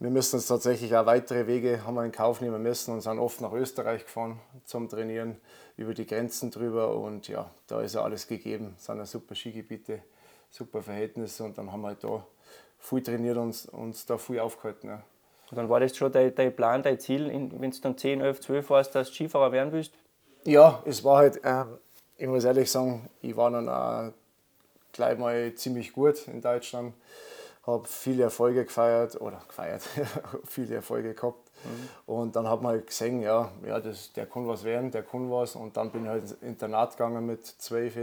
wir 0.00 0.10
müssen 0.10 0.36
uns 0.36 0.46
tatsächlich 0.46 0.94
auch 0.94 1.06
weitere 1.06 1.46
Wege 1.46 1.84
haben 1.84 1.94
wir 1.94 2.04
in 2.04 2.12
Kauf 2.12 2.40
nehmen 2.40 2.62
müssen 2.62 2.94
und 2.94 3.00
sind 3.00 3.18
oft 3.18 3.40
nach 3.40 3.52
Österreich 3.52 4.04
gefahren 4.04 4.40
zum 4.64 4.88
Trainieren 4.88 5.36
über 5.78 5.94
die 5.94 6.06
Grenzen 6.06 6.50
drüber 6.50 6.94
und 6.94 7.28
ja, 7.28 7.50
da 7.66 7.80
ist 7.80 7.94
ja 7.94 8.02
alles 8.02 8.26
gegeben. 8.26 8.74
Es 8.76 8.84
sind 8.84 8.98
ja 8.98 9.06
super 9.06 9.34
Skigebiete, 9.34 10.02
super 10.50 10.82
Verhältnisse 10.82 11.44
und 11.44 11.56
dann 11.56 11.72
haben 11.72 11.80
wir 11.80 11.88
halt 11.88 12.04
da 12.04 12.26
viel 12.78 13.02
trainiert 13.02 13.38
und 13.38 13.66
uns 13.72 14.04
da 14.04 14.18
viel 14.18 14.40
aufgehalten. 14.40 14.88
Ja. 14.88 15.02
Und 15.50 15.56
dann 15.56 15.68
war 15.70 15.80
das 15.80 15.96
schon 15.96 16.12
dein, 16.12 16.34
dein 16.34 16.54
Plan, 16.54 16.82
dein 16.82 17.00
Ziel, 17.00 17.28
wenn 17.28 17.70
du 17.70 17.80
dann 17.80 17.96
10, 17.96 18.20
11, 18.20 18.40
12 18.40 18.70
warst, 18.70 18.94
dass 18.94 19.08
du 19.08 19.14
Skifahrer 19.14 19.52
werden 19.52 19.72
willst? 19.72 19.94
Ja, 20.44 20.82
es 20.84 21.02
war 21.04 21.18
halt, 21.18 21.42
äh, 21.44 21.64
ich 22.18 22.26
muss 22.26 22.44
ehrlich 22.44 22.70
sagen, 22.70 23.08
ich 23.22 23.36
war 23.36 23.50
dann 23.50 23.68
auch 23.68 24.12
gleich 24.92 25.16
mal 25.16 25.54
ziemlich 25.54 25.92
gut 25.92 26.28
in 26.28 26.42
Deutschland 26.42 26.92
habe 27.68 27.86
viele 27.86 28.24
Erfolge 28.24 28.64
gefeiert 28.64 29.20
oder 29.20 29.42
gefeiert, 29.46 29.82
viele 30.44 30.76
Erfolge 30.76 31.14
gehabt. 31.14 31.47
Mhm. 31.64 32.12
Und 32.14 32.36
dann 32.36 32.48
hat 32.48 32.62
man 32.62 32.72
halt 32.72 32.86
gesehen, 32.86 33.20
ja, 33.20 33.50
ja 33.66 33.80
das, 33.80 34.12
der 34.12 34.26
kann 34.26 34.46
was 34.46 34.64
werden, 34.64 34.90
der 34.90 35.02
kann 35.02 35.30
was. 35.30 35.56
Und 35.56 35.76
dann 35.76 35.90
bin 35.90 36.04
ich 36.04 36.08
halt 36.08 36.22
ins 36.22 36.32
Internat 36.42 36.92
gegangen 36.92 37.26
mit 37.26 37.46
zwölf 37.46 37.96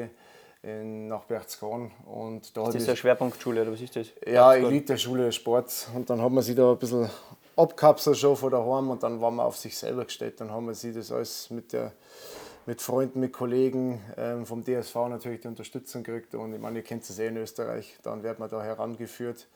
nach 0.64 1.26
Berchtesgaden. 1.26 1.92
Und 2.06 2.58
da 2.58 2.68
ist 2.68 2.76
das 2.76 2.88
eine 2.88 2.98
Schwerpunktschule 2.98 3.62
oder 3.62 3.74
was 3.74 3.82
ist 3.82 3.96
das? 3.96 4.08
Ja, 4.26 4.56
Elite-Schule 4.56 5.32
Sport. 5.32 5.88
Und 5.94 6.10
dann 6.10 6.20
hat 6.22 6.32
man 6.32 6.44
sich 6.44 6.56
da 6.56 6.72
ein 6.72 6.80
bisschen 6.80 7.08
abkapselt 7.56 8.18
schon 8.18 8.36
von 8.36 8.52
daheim 8.52 8.90
und 8.90 9.04
dann 9.04 9.22
war 9.22 9.30
man 9.32 9.46
auf 9.46 9.58
sich 9.58 9.78
selber 9.78 10.06
gestellt. 10.06 10.42
Dann 10.42 10.52
haben 10.52 10.66
wir 10.66 10.74
sich 10.74 10.96
das 10.96 11.12
alles 11.12 11.50
mit 11.52 11.72
der 11.72 11.94
mit 12.66 12.82
Freunden, 12.82 13.20
mit 13.20 13.32
Kollegen 13.32 14.02
ähm, 14.18 14.46
vom 14.46 14.64
DSV 14.64 14.96
natürlich 15.10 15.42
die 15.42 15.48
Unterstützung 15.48 16.04
gekriegt. 16.04 16.34
Und 16.34 16.54
ich 16.54 16.60
meine, 16.60 16.80
ihr 16.80 16.84
kennt 16.84 17.04
es 17.04 17.20
eh 17.20 17.28
in 17.28 17.38
Österreich, 17.38 17.98
dann 18.02 18.24
wird 18.24 18.40
man 18.40 18.50
da 18.50 18.62
herangeführt. 18.62 19.48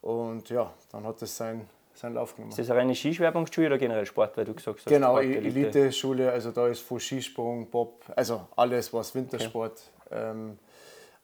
Und 0.00 0.48
ja, 0.50 0.72
dann 0.90 1.04
hat 1.04 1.22
es 1.22 1.36
sein, 1.36 1.68
seinen 1.98 2.14
Lauf 2.14 2.34
genommen. 2.34 2.50
Ist 2.50 2.58
das 2.58 2.70
eine 2.70 2.80
reine 2.80 2.94
Skischwerpunktschule 2.94 3.66
oder 3.66 3.78
generell 3.78 4.06
Sport, 4.06 4.36
weil 4.36 4.44
du 4.44 4.54
gesagt 4.54 4.78
hast? 4.78 4.86
Genau, 4.86 5.18
Elite-Schule, 5.18 6.30
also 6.30 6.50
da 6.50 6.68
ist 6.68 6.80
von 6.80 7.00
Skisprung, 7.00 7.68
Bob, 7.70 8.04
also 8.14 8.46
alles, 8.56 8.92
was 8.92 9.14
Wintersport 9.14 9.80
okay. 10.06 10.30
ähm, 10.30 10.58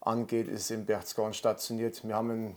angeht, 0.01 0.47
ist 0.47 0.71
in 0.71 0.85
Berchtesgaden 0.85 1.33
stationiert. 1.33 2.05
Wir 2.07 2.15
haben 2.15 2.31
in, 2.31 2.55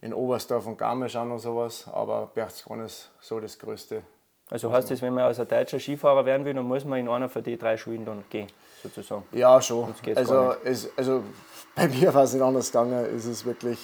in 0.00 0.14
Oberstdorf 0.14 0.66
und 0.66 0.78
Garmisch 0.78 1.16
auch 1.16 1.24
noch 1.24 1.38
sowas, 1.38 1.86
aber 1.92 2.30
Berchtesgaden 2.34 2.84
ist 2.84 3.10
so 3.20 3.40
das 3.40 3.58
Größte 3.58 4.02
also 4.50 4.72
heißt 4.72 4.90
das, 4.90 5.02
wenn 5.02 5.12
man 5.12 5.24
als 5.24 5.38
ein 5.40 5.48
deutscher 5.48 5.78
Skifahrer 5.78 6.24
werden 6.24 6.44
will, 6.46 6.54
dann 6.54 6.66
muss 6.66 6.84
man 6.84 6.98
in 6.98 7.08
einer 7.08 7.28
von 7.28 7.42
den 7.42 7.58
drei 7.58 7.76
Schulen 7.76 8.04
dann 8.04 8.24
gehen, 8.30 8.46
sozusagen? 8.82 9.24
Ja, 9.32 9.60
schon. 9.60 9.94
Also, 10.14 10.54
es, 10.64 10.90
also 10.96 11.22
bei 11.76 11.88
mir 11.88 12.12
war 12.14 12.24
es 12.24 12.32
nicht 12.32 12.42
anders 12.42 12.72
gegangen. 12.72 13.14
Es 13.14 13.26
ist 13.26 13.44
wirklich 13.44 13.78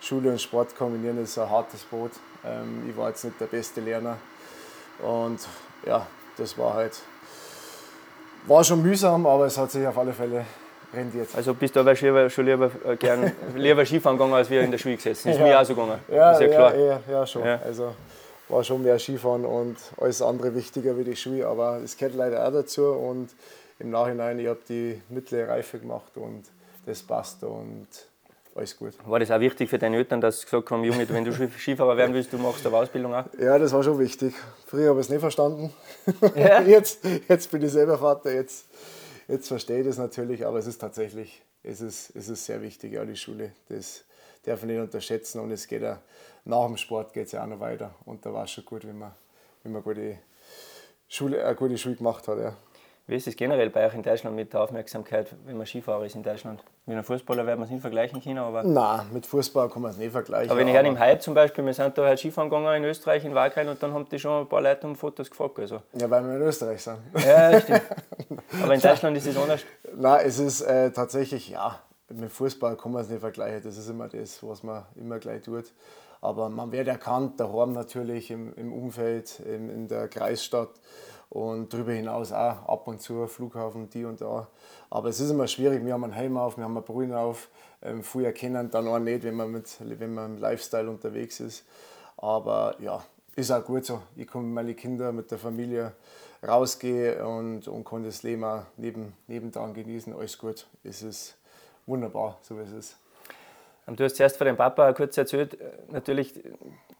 Schule 0.00 0.30
und 0.30 0.40
Sport 0.40 0.74
kombinieren, 0.74 1.22
ist 1.22 1.38
ein 1.38 1.48
hartes 1.48 1.84
Boot. 1.84 2.12
Ähm, 2.44 2.88
ich 2.88 2.96
war 2.96 3.08
jetzt 3.08 3.24
nicht 3.24 3.40
der 3.40 3.46
beste 3.46 3.80
Lerner. 3.80 4.18
Und 5.02 5.40
ja, 5.86 6.06
das 6.36 6.56
war 6.58 6.74
halt, 6.74 7.00
war 8.46 8.64
schon 8.64 8.82
mühsam, 8.82 9.26
aber 9.26 9.46
es 9.46 9.58
hat 9.58 9.70
sich 9.70 9.86
auf 9.86 9.96
alle 9.98 10.12
Fälle 10.12 10.44
rendiert. 10.92 11.28
Also 11.34 11.54
bist 11.54 11.76
du 11.76 11.80
aber 11.80 11.94
schon, 11.94 12.30
schon 12.30 12.46
lieber, 12.46 12.70
äh, 12.84 12.96
gern, 12.96 13.32
lieber 13.56 13.84
Skifahren 13.84 14.16
gegangen, 14.16 14.34
als 14.34 14.50
wir 14.50 14.62
in 14.62 14.70
der 14.70 14.78
Schule 14.78 14.96
gesessen. 14.96 15.30
Ist 15.30 15.38
ja. 15.38 15.44
mir 15.44 15.60
auch 15.60 15.64
so 15.64 15.74
gegangen. 15.74 16.00
Ja, 16.08 16.32
ist 16.32 16.40
ja, 16.40 16.48
klar. 16.48 16.74
Ja, 16.74 17.00
ja, 17.08 17.26
schon. 17.26 17.44
Ja. 17.44 17.60
Also, 17.64 17.94
war 18.48 18.64
schon 18.64 18.82
mehr 18.82 18.98
Skifahren 18.98 19.44
und 19.44 19.76
alles 20.00 20.22
andere 20.22 20.54
wichtiger 20.54 20.96
wie 20.96 21.04
die 21.04 21.16
Schuhe. 21.16 21.46
Aber 21.46 21.80
es 21.84 21.96
gehört 21.96 22.14
leider 22.14 22.46
auch 22.46 22.52
dazu. 22.52 22.86
Und 22.86 23.28
im 23.78 23.90
Nachhinein, 23.90 24.38
ich 24.38 24.48
habe 24.48 24.60
die 24.68 25.00
mittlere 25.08 25.48
Reife 25.48 25.78
gemacht 25.78 26.16
und 26.16 26.44
das 26.86 27.02
passt 27.02 27.44
und 27.44 27.86
alles 28.58 28.76
gut. 28.76 28.92
War 29.06 29.18
das 29.18 29.30
auch 29.30 29.40
wichtig 29.40 29.70
für 29.70 29.78
deine 29.78 29.96
Eltern, 29.96 30.20
dass 30.20 30.40
sie 30.40 30.44
gesagt 30.44 30.70
haben, 30.70 30.84
Junge, 30.84 31.08
wenn 31.08 31.24
du 31.24 31.32
Skifahrer 31.32 31.96
werden 31.96 32.14
willst, 32.14 32.32
du 32.32 32.38
machst 32.38 32.66
eine 32.66 32.76
Ausbildung 32.76 33.14
auch? 33.14 33.24
Ja, 33.38 33.58
das 33.58 33.72
war 33.72 33.82
schon 33.82 33.98
wichtig. 33.98 34.34
Früher 34.66 34.90
habe 34.90 35.00
ich 35.00 35.06
es 35.06 35.10
nicht 35.10 35.20
verstanden. 35.20 35.72
Ja? 36.36 36.60
jetzt, 36.66 37.00
jetzt 37.28 37.50
bin 37.50 37.62
ich 37.62 37.72
selber 37.72 37.98
Vater, 37.98 38.32
jetzt, 38.32 38.66
jetzt 39.26 39.48
verstehe 39.48 39.80
ich 39.80 39.86
das 39.86 39.98
natürlich, 39.98 40.46
aber 40.46 40.58
es 40.58 40.66
ist 40.66 40.78
tatsächlich 40.78 41.42
es 41.62 41.80
ist, 41.80 42.16
es 42.16 42.28
ist 42.28 42.44
sehr 42.44 42.62
wichtig, 42.62 42.92
ja, 42.92 43.04
die 43.04 43.16
Schule. 43.16 43.52
Das 43.68 44.04
darf 44.44 44.60
man 44.62 44.70
nicht 44.70 44.80
unterschätzen 44.80 45.40
und 45.40 45.50
es 45.50 45.66
geht 45.66 45.84
auch 45.84 45.98
nach 46.44 46.66
dem 46.66 46.76
Sport 46.76 47.12
geht 47.12 47.26
es 47.26 47.32
ja 47.32 47.42
auch 47.42 47.46
noch 47.46 47.60
weiter. 47.60 47.94
Und 48.06 48.24
da 48.24 48.32
war 48.32 48.44
es 48.44 48.52
schon 48.52 48.64
gut, 48.64 48.86
wenn 48.86 48.98
man, 48.98 49.12
wenn 49.62 49.72
man 49.72 49.82
gute 49.82 50.18
Schule, 51.08 51.44
eine 51.44 51.54
gute 51.54 51.76
Schule 51.76 51.96
gemacht 51.96 52.26
hat. 52.26 52.38
Ja. 52.38 52.56
Wie 53.08 53.16
ist 53.16 53.26
es 53.26 53.36
generell 53.36 53.70
bei 53.70 53.86
euch 53.86 53.94
in 53.94 54.02
Deutschland 54.02 54.36
mit 54.36 54.52
der 54.52 54.60
Aufmerksamkeit, 54.60 55.34
wenn 55.46 55.56
man 55.56 55.64
Skifahrer 55.64 56.04
ist 56.04 56.14
in 56.14 56.22
Deutschland? 56.22 56.62
Mit 56.84 56.94
einem 56.94 57.04
Fußballer 57.04 57.46
werden 57.46 57.60
wir 57.60 57.64
es 57.64 57.70
nicht 57.70 57.80
vergleichen 57.80 58.22
können, 58.22 58.36
aber... 58.36 58.62
Nein, 58.62 59.06
mit 59.14 59.24
Fußball 59.24 59.70
kann 59.70 59.80
man 59.80 59.92
es 59.92 59.96
nicht 59.96 60.12
vergleichen. 60.12 60.50
Aber 60.50 60.60
wenn 60.60 60.68
ich 60.68 60.74
höre, 60.74 60.84
im 60.84 60.98
Hype 60.98 61.22
zum 61.22 61.32
Beispiel, 61.32 61.64
wir 61.64 61.72
sind 61.72 61.96
da 61.96 62.04
halt 62.04 62.18
Skifahren 62.18 62.50
gegangen 62.50 62.84
in 62.84 62.84
Österreich, 62.84 63.24
in 63.24 63.34
Wagrain, 63.34 63.66
und 63.66 63.82
dann 63.82 63.94
haben 63.94 64.06
die 64.10 64.18
schon 64.18 64.42
ein 64.42 64.46
paar 64.46 64.60
Leute 64.60 64.86
um 64.86 64.94
Fotos 64.94 65.30
gefragt. 65.30 65.58
Also. 65.58 65.80
Ja, 65.94 66.10
weil 66.10 66.22
wir 66.22 66.36
in 66.36 66.42
Österreich 66.42 66.82
sind. 66.82 66.98
Ja, 67.14 67.58
stimmt. 67.58 67.80
Aber 68.62 68.74
in 68.74 68.80
Deutschland 68.80 69.16
ist 69.16 69.26
es 69.26 69.36
anders? 69.38 69.62
Nein, 69.96 70.26
es 70.26 70.38
ist 70.38 70.60
äh, 70.60 70.90
tatsächlich, 70.90 71.48
ja, 71.48 71.80
mit 72.10 72.30
Fußball 72.30 72.76
kann 72.76 72.92
man 72.92 73.00
es 73.00 73.08
nicht 73.08 73.20
vergleichen. 73.20 73.62
Das 73.64 73.78
ist 73.78 73.88
immer 73.88 74.08
das, 74.08 74.42
was 74.42 74.62
man 74.62 74.84
immer 74.96 75.18
gleich 75.18 75.40
tut. 75.40 75.72
Aber 76.20 76.50
man 76.50 76.72
wird 76.72 76.88
erkannt, 76.88 77.40
daheim 77.40 77.72
natürlich 77.72 78.30
im, 78.30 78.52
im 78.56 78.70
Umfeld, 78.70 79.40
in, 79.40 79.70
in 79.70 79.88
der 79.88 80.08
Kreisstadt 80.08 80.72
und 81.30 81.72
darüber 81.72 81.92
hinaus 81.92 82.32
auch 82.32 82.68
ab 82.68 82.86
und 82.86 83.00
zu 83.00 83.26
Flughafen, 83.26 83.88
die 83.90 84.04
und 84.04 84.20
da. 84.20 84.48
Aber 84.90 85.08
es 85.08 85.20
ist 85.20 85.30
immer 85.30 85.46
schwierig, 85.46 85.84
wir 85.84 85.92
haben 85.92 86.04
einen 86.04 86.12
Helm 86.12 86.36
auf, 86.36 86.56
wir 86.56 86.64
haben 86.64 86.76
einen 86.76 86.84
Brühen 86.84 87.12
auf. 87.12 87.48
Ähm, 87.82 88.02
früh 88.02 88.24
erkennen 88.24 88.70
dann 88.70 88.88
auch 88.88 88.98
nicht, 88.98 89.22
wenn 89.22 89.34
man, 89.34 89.52
mit, 89.52 89.76
wenn 89.80 90.14
man 90.14 90.36
im 90.36 90.40
Lifestyle 90.40 90.88
unterwegs 90.88 91.40
ist. 91.40 91.64
Aber 92.16 92.74
ja, 92.80 93.04
ist 93.36 93.50
auch 93.50 93.64
gut 93.64 93.84
so. 93.84 94.02
Ich 94.16 94.26
kann 94.26 94.42
mit 94.42 94.54
meinen 94.54 94.76
Kindern, 94.76 95.14
mit 95.14 95.30
der 95.30 95.38
Familie 95.38 95.92
rausgehen 96.46 97.20
und, 97.20 97.68
und 97.68 97.84
kann 97.84 98.04
das 98.04 98.22
Leben 98.22 98.44
auch 98.44 98.62
neben, 98.76 99.12
nebendran 99.26 99.74
genießen. 99.74 100.12
Alles 100.14 100.38
gut. 100.38 100.66
Es 100.82 101.02
ist 101.02 101.36
wunderbar, 101.86 102.38
so 102.42 102.56
wie 102.56 102.62
es 102.62 102.72
ist. 102.72 102.96
Du 103.96 104.04
hast 104.04 104.16
zuerst 104.16 104.36
von 104.36 104.46
deinem 104.46 104.56
Papa 104.56 104.92
kurz 104.92 105.16
erzählt, 105.16 105.56
natürlich, 105.90 106.34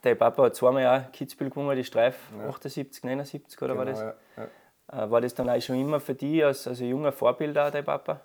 dein 0.02 0.16
Papa 0.16 0.44
hat 0.44 0.56
zweimal 0.56 0.86
auch 0.86 1.12
Kitzbühel 1.12 1.50
gewonnen, 1.50 1.76
die 1.76 1.84
Streif 1.84 2.16
ja. 2.38 2.48
78, 2.48 3.04
79 3.04 3.60
oder 3.60 3.74
genau, 3.74 3.78
war 3.78 3.86
das? 3.86 4.00
Ja, 4.00 4.14
ja. 4.36 5.04
Äh, 5.04 5.10
war 5.10 5.20
das 5.20 5.34
dann 5.34 5.50
auch 5.50 5.60
schon 5.60 5.76
immer 5.76 6.00
für 6.00 6.14
dich 6.14 6.44
als, 6.44 6.66
als 6.66 6.80
junger 6.80 7.12
Vorbild 7.12 7.58
auch, 7.58 7.70
dein 7.70 7.84
Papa? 7.84 8.20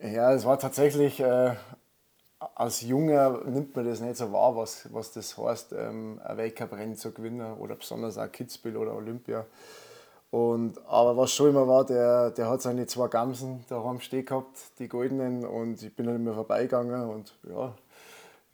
Ja, 0.00 0.32
es 0.34 0.44
war 0.44 0.58
tatsächlich, 0.58 1.20
äh, 1.20 1.54
als 2.54 2.82
Junger 2.82 3.40
nimmt 3.46 3.74
man 3.74 3.86
das 3.86 4.00
nicht 4.00 4.16
so 4.16 4.30
wahr, 4.32 4.54
was, 4.54 4.92
was 4.92 5.12
das 5.12 5.38
heißt, 5.38 5.72
ähm, 5.72 6.20
ein 6.22 6.36
Weltcup-Rennen 6.36 6.96
zu 6.96 7.12
gewinnen 7.12 7.54
oder 7.54 7.74
besonders 7.74 8.18
auch 8.18 8.30
Kitzbühel 8.30 8.76
oder 8.76 8.94
Olympia. 8.94 9.46
Und, 10.30 10.84
aber 10.88 11.16
was 11.16 11.32
schon 11.32 11.50
immer 11.50 11.68
war, 11.68 11.86
der, 11.86 12.32
der 12.32 12.50
hat 12.50 12.60
seine 12.60 12.86
zwei 12.86 13.06
Gamsen 13.06 13.64
daheim 13.68 14.00
stehen 14.00 14.24
gehabt, 14.24 14.58
die 14.80 14.88
goldenen, 14.88 15.46
und 15.46 15.80
ich 15.80 15.94
bin 15.94 16.06
dann 16.06 16.16
immer 16.16 16.34
vorbeigegangen 16.34 17.08
und 17.08 17.34
ja, 17.48 17.72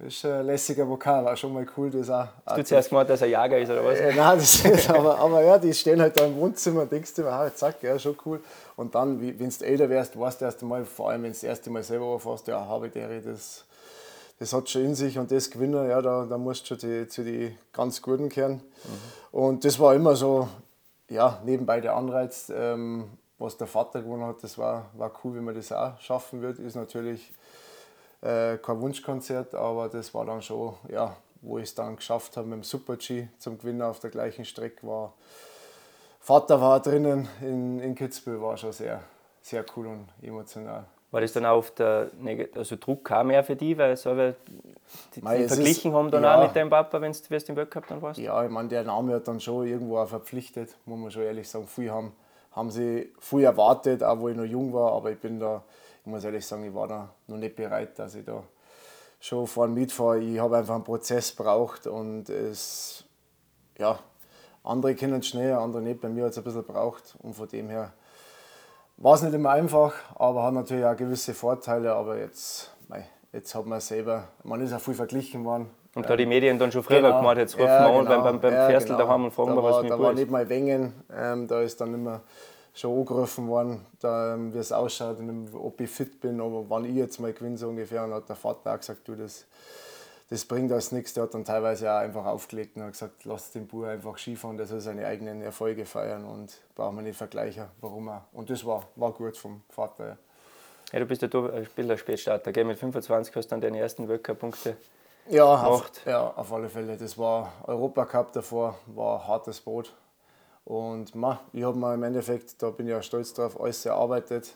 das 0.03 0.15
ist 0.15 0.25
ein 0.25 0.47
lässiger 0.47 0.89
Vokal, 0.89 1.25
war 1.25 1.37
schon 1.37 1.53
mal 1.53 1.67
cool. 1.77 1.91
Auch, 1.91 2.29
Hast 2.47 2.59
du 2.59 2.65
zuerst 2.65 2.89
gemeint, 2.89 3.11
dass 3.11 3.21
er 3.21 3.29
Jager 3.29 3.59
ist 3.59 3.71
oder 3.71 3.85
was? 3.85 3.99
Äh, 3.99 4.15
nein, 4.15 4.39
das 4.39 4.65
ist, 4.65 4.91
aber, 4.91 5.19
aber 5.19 5.43
ja, 5.43 5.59
die 5.59 5.75
stehen 5.75 6.01
halt 6.01 6.19
da 6.19 6.25
im 6.25 6.37
Wohnzimmer 6.37 6.83
und 6.83 6.93
denkst 6.93 7.15
dir, 7.15 7.27
ah, 7.27 7.55
zack, 7.55 7.83
ja, 7.83 7.99
schon 7.99 8.17
cool. 8.25 8.41
Und 8.77 8.95
dann, 8.95 9.21
wenn 9.21 9.51
du 9.51 9.65
älter 9.65 9.91
wärst, 9.91 10.19
weißt 10.19 10.41
du 10.41 10.47
erst 10.47 10.63
einmal, 10.63 10.85
vor 10.87 11.11
allem 11.11 11.25
wenn 11.25 11.31
du 11.31 11.35
das 11.35 11.43
erste 11.43 11.69
Mal 11.69 11.83
selber 11.83 12.15
anfährst, 12.15 12.49
ja, 12.49 12.65
habe 12.67 12.89
der, 12.89 13.21
das, 13.21 13.65
das 14.39 14.53
hat 14.55 14.71
schon 14.71 14.87
in 14.87 14.95
sich 14.95 15.19
und 15.19 15.31
das 15.31 15.51
Gewinner, 15.51 15.87
ja, 15.87 16.01
da, 16.01 16.25
da 16.25 16.39
musst 16.39 16.63
du 16.63 16.67
schon 16.67 16.79
die, 16.79 17.07
zu 17.07 17.23
den 17.23 17.59
ganz 17.73 18.01
Guten 18.01 18.31
kehren. 18.31 18.55
Mhm. 18.55 19.39
Und 19.39 19.65
das 19.67 19.79
war 19.79 19.95
immer 19.95 20.17
so, 20.17 20.49
ja, 21.11 21.41
nebenbei 21.45 21.81
der 21.83 21.95
Anreiz, 21.95 22.51
ähm, 22.55 23.11
was 23.39 23.59
der 23.59 23.67
Vater 23.67 24.01
gewonnen 24.01 24.25
hat, 24.25 24.43
das 24.43 24.57
war, 24.57 24.87
war 24.95 25.13
cool, 25.25 25.35
wenn 25.35 25.45
man 25.45 25.55
das 25.55 25.73
auch 25.73 25.99
schaffen 26.01 26.41
wird. 26.41 26.59
Ist 26.59 26.77
natürlich 26.77 27.33
äh, 28.23 28.59
kein 28.59 28.81
Wunschkonzert, 28.81 29.55
aber 29.55 29.89
das 29.89 30.13
war 30.15 30.25
dann 30.25 30.43
schon, 30.43 30.75
ja, 30.89 31.17
wo 31.43 31.59
ich 31.59 31.65
es 31.65 31.75
dann 31.75 31.97
geschafft 31.97 32.37
habe 32.37 32.49
mit 32.49 32.59
dem 32.59 32.63
Super-G 32.63 33.29
zum 33.39 33.59
Gewinnen 33.59 33.83
auf 33.83 34.01
der 34.01 34.11
gleichen 34.11 34.45
Strecke 34.45 34.87
war. 34.87 35.15
Vater 36.21 36.61
war 36.61 36.81
drinnen 36.81 37.29
in, 37.41 37.81
in 37.81 37.95
Kitzbühel, 37.95 38.41
war 38.43 38.57
schon 38.57 38.73
sehr, 38.73 39.01
sehr 39.41 39.65
cool 39.75 39.87
und 39.87 40.09
emotional. 40.23 40.85
War 41.11 41.21
das 41.23 41.33
dann 41.33 41.45
auch 41.45 41.57
auf 41.57 41.73
der, 41.73 42.09
also 42.55 42.77
Druck 42.77 43.05
kam 43.05 43.29
mehr 43.29 43.43
für 43.43 43.57
dich, 43.57 43.77
weil 43.77 43.97
so 43.97 44.15
die, 44.15 44.33
die 45.17 45.23
Mei, 45.23 45.49
verglichen 45.49 45.91
ist, 45.91 45.97
haben 45.97 46.11
dann 46.11 46.23
ja, 46.23 46.37
auch 46.37 46.47
mit 46.47 46.55
deinem 46.55 46.71
Papa, 46.71 47.01
wenn 47.01 47.13
du 47.13 47.19
im 47.49 47.57
Weltcup 47.57 47.87
dann 47.89 48.01
warst? 48.01 48.21
Ja, 48.21 48.45
ich 48.45 48.51
meine, 48.51 48.69
der 48.69 48.85
Name 48.85 49.15
hat 49.15 49.27
dann 49.27 49.41
schon 49.41 49.67
irgendwo 49.67 49.99
auch 49.99 50.07
verpflichtet, 50.07 50.77
muss 50.85 51.01
man 51.01 51.11
schon 51.11 51.23
ehrlich 51.23 51.49
sagen. 51.49 51.67
Viele 51.67 51.93
haben, 51.93 52.13
haben 52.53 52.71
sie 52.71 53.13
viel 53.19 53.43
erwartet, 53.43 54.05
auch 54.05 54.21
wo 54.21 54.29
ich 54.29 54.37
noch 54.37 54.45
jung 54.45 54.73
war, 54.73 54.93
aber 54.93 55.11
ich 55.11 55.19
bin 55.19 55.41
da, 55.41 55.65
ich 56.01 56.07
muss 56.07 56.25
ehrlich 56.25 56.47
sagen, 56.47 56.65
ich 56.65 56.75
war 56.75 56.89
da 56.89 57.15
noch 57.27 57.37
nicht 57.37 57.57
bereit, 57.57 57.99
dass 57.99 58.15
ich 58.15 58.25
da 58.25 58.43
schon 59.21 59.47
vorne 59.47 59.75
mitfahre. 59.75 60.19
Ich 60.19 60.39
habe 60.39 60.57
einfach 60.57 60.75
einen 60.75 60.85
Prozess 60.85 61.33
braucht 61.33 61.87
und 61.87 62.29
es, 62.29 63.05
ja, 63.79 63.99
andere 64.65 64.95
kennen 64.95 65.21
es 65.21 65.29
schneller, 65.29 65.61
andere 65.61 65.83
nicht. 65.83 66.01
Bei 66.01 66.09
mir 66.09 66.25
hat 66.25 66.33
es 66.33 66.39
ein 66.39 66.45
bisschen 66.45 66.65
braucht 66.65 67.17
und 67.23 67.35
von 67.35 67.49
dem 67.49 67.69
her 67.69 67.93
war 68.97 69.15
es 69.15 69.23
nicht 69.23 69.35
immer 69.35 69.51
einfach, 69.51 69.95
aber 70.15 70.43
hat 70.43 70.55
natürlich 70.55 70.85
auch 70.85 70.97
gewisse 70.97 71.35
Vorteile. 71.35 71.95
Aber 71.95 72.19
jetzt, 72.19 72.75
mei, 72.89 73.07
jetzt 73.33 73.55
hat 73.55 73.67
man 73.67 73.81
selber, 73.81 74.29
man 74.43 74.61
ist 74.61 74.73
auch 74.73 74.81
viel 74.81 74.95
verglichen 74.95 75.45
worden. 75.45 75.71
Und 75.95 76.09
da 76.09 76.17
die 76.17 76.27
Medien 76.27 76.59
dann 76.59 76.71
schon 76.71 76.85
früher 76.85 77.03
genau. 77.03 77.19
gemacht, 77.19 77.39
jetzt 77.39 77.55
rufen 77.55 77.67
ja, 77.67 77.89
wir 77.89 77.99
an 77.99 78.07
genau. 78.07 78.23
beim, 78.23 78.41
beim 78.41 78.53
ja, 78.53 78.69
Ferstel 78.69 78.95
genau. 78.95 79.07
daheim 79.07 79.25
und 79.25 79.33
fragen 79.33 79.57
da 79.57 79.63
was 79.63 79.83
mit 79.83 79.91
Da 79.91 79.99
war 79.99 80.13
nicht 80.13 80.31
mal 80.31 80.49
Wengen, 80.49 80.93
ähm, 81.13 81.49
da 81.49 81.63
ist 81.63 81.81
dann 81.81 81.95
immer 81.95 82.21
schon 82.75 82.99
angerufen 82.99 83.49
worden, 83.49 83.87
da, 84.01 84.35
ähm, 84.35 84.55
wie 84.55 84.59
es 84.59 84.73
ausschaut, 84.73 85.19
ob 85.55 85.81
ich 85.81 85.91
fit 85.91 86.21
bin, 86.21 86.41
aber 86.41 86.69
wann 86.69 86.85
ich 86.85 86.95
jetzt 86.95 87.19
mal 87.19 87.33
gewinne, 87.33 87.57
so 87.57 87.69
ungefähr. 87.69 88.05
Und 88.05 88.15
hat 88.15 88.29
der 88.29 88.37
Vater 88.37 88.73
auch 88.73 88.79
gesagt, 88.79 89.07
du, 89.07 89.17
das, 89.17 89.47
das 90.29 90.45
bringt 90.45 90.71
alles 90.73 90.93
nichts. 90.93 91.15
Der 91.15 91.25
hat 91.25 91.35
dann 91.35 91.45
teilweise 91.45 91.93
auch 91.93 91.99
einfach 91.99 92.25
aufgelegt 92.25 92.77
und 92.77 92.83
hat 92.83 92.93
gesagt, 92.93 93.25
lass 93.25 93.51
den 93.51 93.67
Bub 93.67 93.85
einfach 93.85 94.19
Skifahren, 94.19 94.57
der 94.57 94.67
soll 94.67 94.81
seine 94.81 95.07
eigenen 95.07 95.43
Erfolge 95.43 95.85
feiern 95.85 96.25
und 96.25 96.61
brauchen 96.75 96.97
wir 96.97 97.03
nicht 97.03 97.17
vergleichen, 97.17 97.67
warum 97.81 98.09
auch. 98.09 98.23
Und 98.33 98.51
das 98.51 98.65
war, 98.65 98.85
war 98.97 99.13
gut 99.13 99.37
vom 99.37 99.63
Vater. 99.69 100.07
Ja. 100.07 100.17
Ja, 100.93 100.99
du 100.99 101.07
bist 101.07 101.23
ja 101.23 101.29
ein 101.29 101.65
Spieler 101.67 101.97
Spätstarter, 101.97 102.51
gell? 102.51 102.65
mit 102.65 102.77
25 102.77 103.35
hast 103.37 103.47
du 103.47 103.51
dann 103.51 103.61
deine 103.61 103.79
ersten 103.79 104.09
Weltcup-Punkte 104.09 104.77
ja, 105.29 105.45
gemacht. 105.57 106.01
Auf, 106.01 106.07
ja, 106.07 106.27
auf 106.35 106.53
alle 106.53 106.69
Fälle. 106.69 106.97
Das 106.97 107.17
war 107.17 107.53
Europacup 107.65 108.33
davor, 108.33 108.77
war 108.87 109.21
ein 109.21 109.29
hartes 109.29 109.61
Boot. 109.61 109.95
Und 110.65 111.15
ma, 111.15 111.41
ich 111.53 111.65
habe 111.65 111.77
mir 111.79 111.95
im 111.95 112.03
Endeffekt, 112.03 112.63
da 112.63 112.71
bin 112.71 112.87
ich 112.87 112.93
ja 112.93 113.03
stolz 113.03 113.35
drauf, 113.35 113.61
alles 113.61 113.85
erarbeitet 113.85 114.55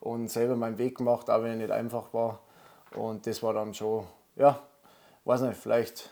und 0.00 0.28
selber 0.28 0.56
meinen 0.56 0.78
Weg 0.78 0.98
gemacht, 0.98 1.28
auch 1.28 1.42
wenn 1.42 1.50
er 1.50 1.56
nicht 1.56 1.70
einfach 1.70 2.12
war. 2.14 2.40
Und 2.94 3.26
das 3.26 3.42
war 3.42 3.52
dann 3.52 3.74
schon, 3.74 4.06
ja, 4.36 4.58
weiß 5.24 5.42
nicht, 5.42 5.56
vielleicht, 5.56 6.10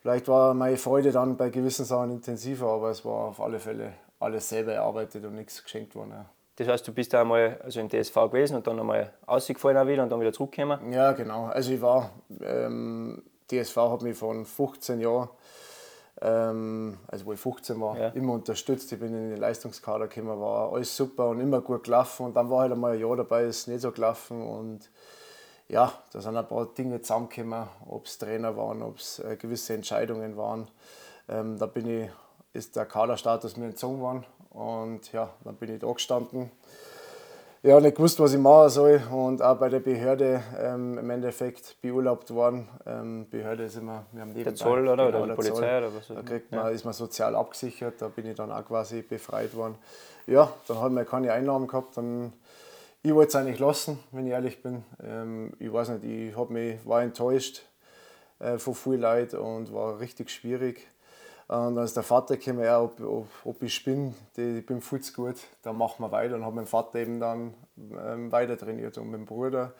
vielleicht 0.00 0.28
war 0.28 0.54
meine 0.54 0.76
Freude 0.76 1.12
dann 1.12 1.36
bei 1.36 1.50
gewissen 1.50 1.84
Sachen 1.84 2.10
intensiver, 2.10 2.68
aber 2.68 2.90
es 2.90 3.04
war 3.04 3.28
auf 3.28 3.40
alle 3.40 3.58
Fälle 3.58 3.92
alles 4.18 4.48
selber 4.48 4.72
erarbeitet 4.72 5.24
und 5.24 5.34
nichts 5.34 5.62
geschenkt 5.62 5.94
worden. 5.94 6.12
Ja. 6.12 6.26
Das 6.56 6.68
heißt, 6.68 6.86
du 6.86 6.92
bist 6.92 7.12
da 7.12 7.22
einmal 7.22 7.60
also 7.64 7.80
im 7.80 7.88
DSV 7.88 8.14
gewesen 8.14 8.56
und 8.56 8.66
dann 8.66 8.78
einmal 8.78 9.12
ausgefallen 9.26 9.76
auch 9.76 9.86
wieder 9.86 10.04
und 10.04 10.10
dann 10.10 10.20
wieder 10.20 10.32
zurückgekommen? 10.32 10.92
Ja, 10.92 11.12
genau. 11.12 11.46
Also 11.46 11.72
ich 11.72 11.82
war, 11.82 12.10
ähm, 12.40 13.22
DSV 13.50 13.76
hat 13.76 14.02
mich 14.02 14.16
von 14.16 14.44
15 14.44 15.00
Jahren, 15.00 15.28
ähm, 16.24 16.96
also 17.06 17.26
wo 17.26 17.34
ich 17.34 17.40
15 17.40 17.80
war, 17.80 17.98
ja. 17.98 18.08
immer 18.08 18.32
unterstützt. 18.32 18.90
Ich 18.92 18.98
bin 18.98 19.14
in 19.14 19.30
den 19.30 19.38
Leistungskader 19.38 20.08
gekommen, 20.08 20.40
war 20.40 20.72
alles 20.72 20.96
super 20.96 21.28
und 21.28 21.40
immer 21.40 21.60
gut 21.60 21.84
gelaufen. 21.84 22.26
Und 22.26 22.34
dann 22.34 22.48
war 22.48 22.62
halt 22.62 22.72
einmal 22.72 22.94
ein 22.94 23.00
Jahr 23.00 23.16
dabei, 23.16 23.44
ist 23.44 23.68
nicht 23.68 23.82
so 23.82 23.92
gelaufen 23.92 24.42
und 24.42 24.90
ja, 25.68 25.92
da 26.12 26.20
sind 26.20 26.36
ein 26.36 26.46
paar 26.46 26.66
Dinge 26.66 27.00
zusammengekommen, 27.00 27.68
ob 27.88 28.06
es 28.06 28.18
Trainer 28.18 28.56
waren, 28.56 28.82
ob 28.82 28.98
es 28.98 29.18
äh, 29.18 29.36
gewisse 29.36 29.74
Entscheidungen 29.74 30.36
waren. 30.36 30.68
Ähm, 31.28 31.58
da 31.58 31.66
bin 31.66 31.88
ich, 31.88 32.10
ist 32.52 32.76
der 32.76 32.86
Kaderstatus 32.86 33.56
mir 33.56 33.66
entzogen 33.66 34.00
worden 34.00 34.24
und 34.50 35.12
ja, 35.12 35.30
dann 35.42 35.56
bin 35.56 35.74
ich 35.74 35.80
da 35.80 35.92
gestanden. 35.92 36.50
Ja, 37.66 37.80
nicht 37.80 37.96
gewusst, 37.96 38.20
was 38.20 38.34
ich 38.34 38.38
machen 38.38 38.68
soll 38.68 39.00
und 39.10 39.40
auch 39.40 39.56
bei 39.56 39.70
der 39.70 39.80
Behörde 39.80 40.42
ähm, 40.60 40.98
im 40.98 41.08
Endeffekt 41.08 41.80
beurlaubt 41.80 42.30
worden. 42.30 42.68
Ähm, 42.84 43.26
Behörde 43.30 43.64
ist 43.64 43.76
immer, 43.76 44.04
wir 44.12 44.20
haben 44.20 44.34
nebenbei, 44.34 44.50
der 44.50 44.54
Zoll 44.54 44.86
oder, 44.86 45.06
genau, 45.06 45.22
oder 45.22 45.28
die 45.28 45.34
Polizei 45.34 45.54
Zoll. 45.54 45.78
oder 45.78 45.96
was? 45.96 46.08
Da 46.08 46.20
kriegt 46.20 46.52
man, 46.52 46.60
ja. 46.60 46.68
ist 46.68 46.84
man 46.84 46.92
sozial 46.92 47.34
abgesichert, 47.34 47.94
da 48.02 48.08
bin 48.08 48.26
ich 48.26 48.36
dann 48.36 48.52
auch 48.52 48.66
quasi 48.66 49.00
befreit 49.00 49.56
worden. 49.56 49.76
Ja, 50.26 50.52
dann 50.68 50.76
haben 50.78 50.94
wir 50.94 51.06
keine 51.06 51.32
Einnahmen 51.32 51.66
gehabt, 51.66 51.96
dann 51.96 52.34
ich 53.02 53.14
wollte 53.14 53.28
es 53.28 53.36
eigentlich 53.36 53.58
lassen, 53.58 53.98
wenn 54.12 54.26
ich 54.26 54.32
ehrlich 54.32 54.62
bin. 54.62 54.84
Ähm, 55.02 55.54
ich 55.58 55.72
weiß 55.72 55.88
nicht, 55.88 56.04
ich 56.04 56.36
hab 56.36 56.50
mich, 56.50 56.86
war 56.86 57.00
enttäuscht 57.00 57.62
äh, 58.40 58.58
von 58.58 58.74
viel 58.74 58.96
Leid 58.96 59.32
und 59.32 59.72
war 59.72 60.00
richtig 60.00 60.30
schwierig. 60.30 60.86
Und 61.46 61.76
dann 61.76 61.84
ist 61.84 61.96
der 61.96 62.02
Vater 62.02 62.36
gekommen, 62.36 62.64
ja, 62.64 62.80
ob, 62.80 63.00
ob, 63.00 63.28
ob 63.44 63.62
ich 63.62 63.74
spinne, 63.74 64.14
ich 64.36 64.64
bin 64.64 64.80
viel 64.80 65.00
zu 65.00 65.12
gut, 65.12 65.36
dann 65.62 65.76
machen 65.76 66.02
wir 66.02 66.10
weiter. 66.10 66.36
Und 66.36 66.44
habe 66.44 66.56
mein 66.56 66.66
Vater 66.66 66.98
eben 66.98 67.20
dann 67.20 67.54
ähm, 67.76 68.32
weiter 68.32 68.56
trainiert 68.56 68.96
und 68.98 69.10
mit 69.10 69.20
dem 69.20 69.26
Bruder 69.26 69.74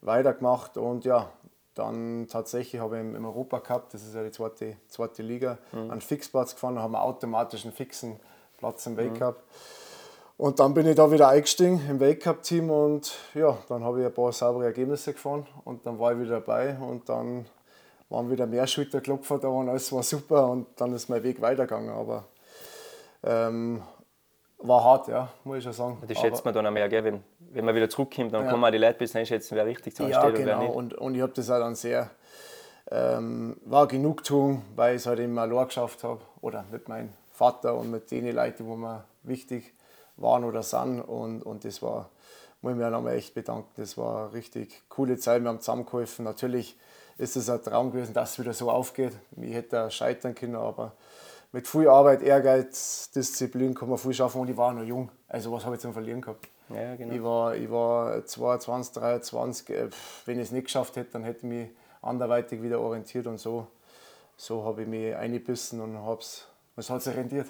weitergemacht. 0.00 0.78
Und 0.78 1.04
ja, 1.04 1.30
dann 1.74 2.26
tatsächlich 2.28 2.80
habe 2.80 2.96
ich 2.96 3.02
im, 3.02 3.14
im 3.14 3.24
Europacup, 3.24 3.90
das 3.90 4.02
ist 4.02 4.14
ja 4.14 4.22
die 4.22 4.30
zweite, 4.30 4.76
zweite 4.88 5.22
Liga, 5.22 5.58
mhm. 5.72 5.90
einen 5.90 6.00
Fixplatz 6.00 6.54
gefahren, 6.54 6.78
haben 6.78 6.96
automatisch 6.96 7.64
einen 7.64 7.74
fixen 7.74 8.18
Platz 8.58 8.86
im 8.86 8.96
Weltcup. 8.96 9.36
Mhm. 9.36 9.42
Und 10.38 10.60
dann 10.60 10.74
bin 10.74 10.86
ich 10.86 10.96
da 10.96 11.10
wieder 11.12 11.28
eingestiegen 11.28 11.80
im 11.88 12.00
Weltcup-Team 12.00 12.70
und 12.70 13.16
ja, 13.34 13.56
dann 13.68 13.84
habe 13.84 14.00
ich 14.00 14.06
ein 14.06 14.14
paar 14.14 14.32
saubere 14.32 14.64
Ergebnisse 14.64 15.12
gefahren 15.12 15.46
und 15.64 15.86
dann 15.86 15.98
war 15.98 16.12
ich 16.12 16.18
wieder 16.18 16.40
dabei 16.40 16.76
und 16.78 17.08
dann 17.08 17.46
waren 18.12 18.30
wieder 18.30 18.46
mehr 18.46 18.66
Schulterklopfer 18.66 19.38
da 19.38 19.48
und 19.48 19.68
alles 19.68 19.90
war 19.92 20.02
super 20.02 20.48
und 20.48 20.66
dann 20.76 20.92
ist 20.92 21.08
mein 21.08 21.22
Weg 21.22 21.40
weitergegangen. 21.40 21.90
Aber 21.90 22.24
ähm, 23.24 23.82
war 24.58 24.84
hart, 24.84 25.08
ja, 25.08 25.32
muss 25.44 25.58
ich 25.58 25.64
schon 25.64 25.72
sagen. 25.72 26.02
Das 26.06 26.18
schätzt 26.18 26.44
man 26.44 26.54
dann 26.54 26.66
auch 26.66 26.70
mehr, 26.70 26.88
gell? 26.88 27.02
Wenn, 27.02 27.22
wenn 27.38 27.64
man 27.64 27.74
wieder 27.74 27.88
zurückkommt, 27.88 28.32
dann 28.32 28.44
ja. 28.44 28.50
kann 28.50 28.60
man 28.60 28.70
die 28.70 28.78
Leute 28.78 28.98
bisschen 28.98 29.20
einschätzen, 29.20 29.56
wer 29.56 29.66
richtig 29.66 29.96
zu 29.96 30.04
ja, 30.04 30.20
steht 30.20 30.36
genau. 30.36 30.46
wer 30.46 30.58
nicht. 30.58 30.74
Und, 30.74 30.94
und 30.94 31.14
ich 31.14 31.22
habe 31.22 31.32
das 31.32 31.50
auch 31.50 31.58
dann 31.58 31.74
sehr, 31.74 32.10
ähm, 32.90 33.56
war 33.64 33.88
Genugtuung, 33.88 34.62
weil 34.76 34.94
ich 34.96 35.02
es 35.02 35.06
halt 35.06 35.18
eben 35.18 35.38
allein 35.38 35.66
geschafft 35.66 36.04
habe 36.04 36.20
oder 36.42 36.64
mit 36.70 36.88
meinem 36.88 37.10
Vater 37.32 37.74
und 37.76 37.90
mit 37.90 38.10
den 38.10 38.30
Leuten, 38.34 38.66
wo 38.66 38.76
mir 38.76 39.04
wichtig 39.22 39.74
waren 40.16 40.44
oder 40.44 40.62
sind. 40.62 41.00
Und, 41.00 41.42
und 41.42 41.64
das 41.64 41.80
war, 41.80 42.10
muss 42.60 42.72
ich 42.72 42.78
mir 42.78 42.90
nochmal 42.90 43.14
echt 43.14 43.34
bedanken. 43.34 43.70
Das 43.76 43.96
war 43.96 44.26
eine 44.26 44.34
richtig 44.34 44.82
coole 44.90 45.16
Zeit. 45.16 45.42
Wir 45.42 45.48
haben 45.48 45.60
zusammengeholfen. 45.60 46.26
Natürlich 46.26 46.76
ist 47.18 47.36
es 47.36 47.48
ein 47.50 47.62
Traum 47.62 47.92
gewesen, 47.92 48.14
dass 48.14 48.32
es 48.32 48.38
wieder 48.38 48.52
so 48.52 48.70
aufgeht. 48.70 49.12
Ich 49.40 49.54
hätte 49.54 49.90
scheitern 49.90 50.34
können, 50.34 50.56
aber 50.56 50.92
mit 51.52 51.68
viel 51.68 51.88
Arbeit, 51.88 52.22
Ehrgeiz, 52.22 53.10
Disziplin 53.14 53.74
kann 53.74 53.88
man 53.88 53.98
viel 53.98 54.14
schaffen 54.14 54.40
und 54.40 54.48
ich 54.48 54.56
war 54.56 54.72
noch 54.72 54.84
jung. 54.84 55.10
Also 55.28 55.52
was 55.52 55.64
habe 55.64 55.76
ich 55.76 55.80
zum 55.80 55.92
Verlieren 55.92 56.20
gehabt? 56.20 56.48
Ja, 56.70 56.94
genau. 56.96 57.12
ich, 57.12 57.22
war, 57.22 57.56
ich 57.56 57.70
war 57.70 58.24
22, 58.24 58.94
23. 58.94 59.70
Äh, 59.70 59.88
wenn 60.24 60.38
ich 60.38 60.46
es 60.46 60.52
nicht 60.52 60.64
geschafft 60.64 60.96
hätte, 60.96 61.12
dann 61.12 61.24
hätte 61.24 61.38
ich 61.38 61.44
mich 61.44 61.68
anderweitig 62.00 62.62
wieder 62.62 62.80
orientiert 62.80 63.26
und 63.26 63.38
so, 63.38 63.66
so 64.36 64.64
habe 64.64 64.82
ich 64.82 64.88
mich 64.88 65.14
eingebissen 65.14 65.80
und 65.80 65.96
hab's, 65.98 66.46
es 66.76 66.90
hat 66.90 67.02
sich 67.02 67.14
rendiert. 67.14 67.46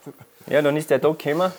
ja, 0.46 0.62
dann 0.62 0.76
ist 0.76 0.90
der 0.90 1.00
Tag 1.00 1.18
gekommen 1.18 1.52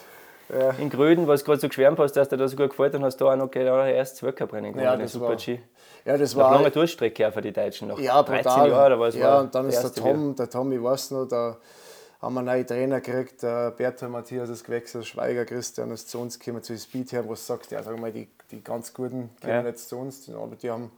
ja. 0.50 0.70
in 0.72 0.90
Gröden, 0.90 1.28
was 1.28 1.44
gerade 1.44 1.60
so 1.60 1.68
geschwärmt 1.68 2.00
hast, 2.00 2.14
dass 2.14 2.30
dir 2.30 2.38
das 2.38 2.52
so 2.52 2.58
gut 2.58 2.70
gefällt 2.70 2.96
und 2.96 3.04
hast 3.04 3.18
da 3.18 3.26
auch 3.26 3.36
noch 3.36 3.52
genau 3.52 3.84
erstes 3.84 4.24
Weltcuprennen 4.24 4.72
gewonnen, 4.72 4.86
ja, 4.86 4.96
das 4.96 5.12
Super 5.12 5.36
G. 5.36 5.60
Ja, 6.06 6.18
das 6.18 6.36
war 6.36 6.48
eine 6.48 6.58
lange 6.58 6.72
Durchstrecke 6.72 7.32
für 7.32 7.42
die 7.42 7.52
Deutschen 7.52 7.88
noch. 7.88 8.00
Ja, 8.00 8.24
13 8.24 8.44
brutal. 8.44 8.70
Jahre 8.70 8.86
oder 8.88 9.00
was 9.00 9.16
Ja, 9.16 9.40
und 9.40 9.54
dann 9.54 9.68
ist 9.70 9.82
der 9.82 9.94
Tom, 9.94 10.36
der 10.36 10.50
Tom, 10.50 10.72
ich 10.72 10.82
weiß 10.82 11.12
noch, 11.12 11.26
der, 11.26 11.58
haben 12.22 12.34
wir 12.34 12.42
neue 12.42 12.66
Trainer 12.66 13.02
gekriegt. 13.02 13.44
Äh, 13.44 13.72
Bertha 13.76 14.08
Matthias 14.08 14.50
ist 14.50 14.64
gewechselt, 14.64 15.06
Schweiger 15.06 15.46
Christian 15.46 15.92
ist 15.92 16.10
zu 16.10 16.20
uns 16.20 16.40
gekommen, 16.40 16.64
zu 16.64 16.78
Speed 16.78 17.12
her, 17.12 17.24
wo 17.26 17.30
du 17.30 17.36
sagst, 17.36 17.72
ja, 17.72 17.84
sag 17.84 18.00
mal, 18.00 18.12
die, 18.12 18.28
die 18.52 18.64
ganz 18.64 18.94
Guten 18.94 19.30
kommen 19.42 19.54
ja. 19.54 19.64
jetzt 19.64 19.90
zu 19.90 19.98
uns. 19.98 20.30
Aber 20.30 20.56
die 20.56 20.70
haben, 20.70 20.92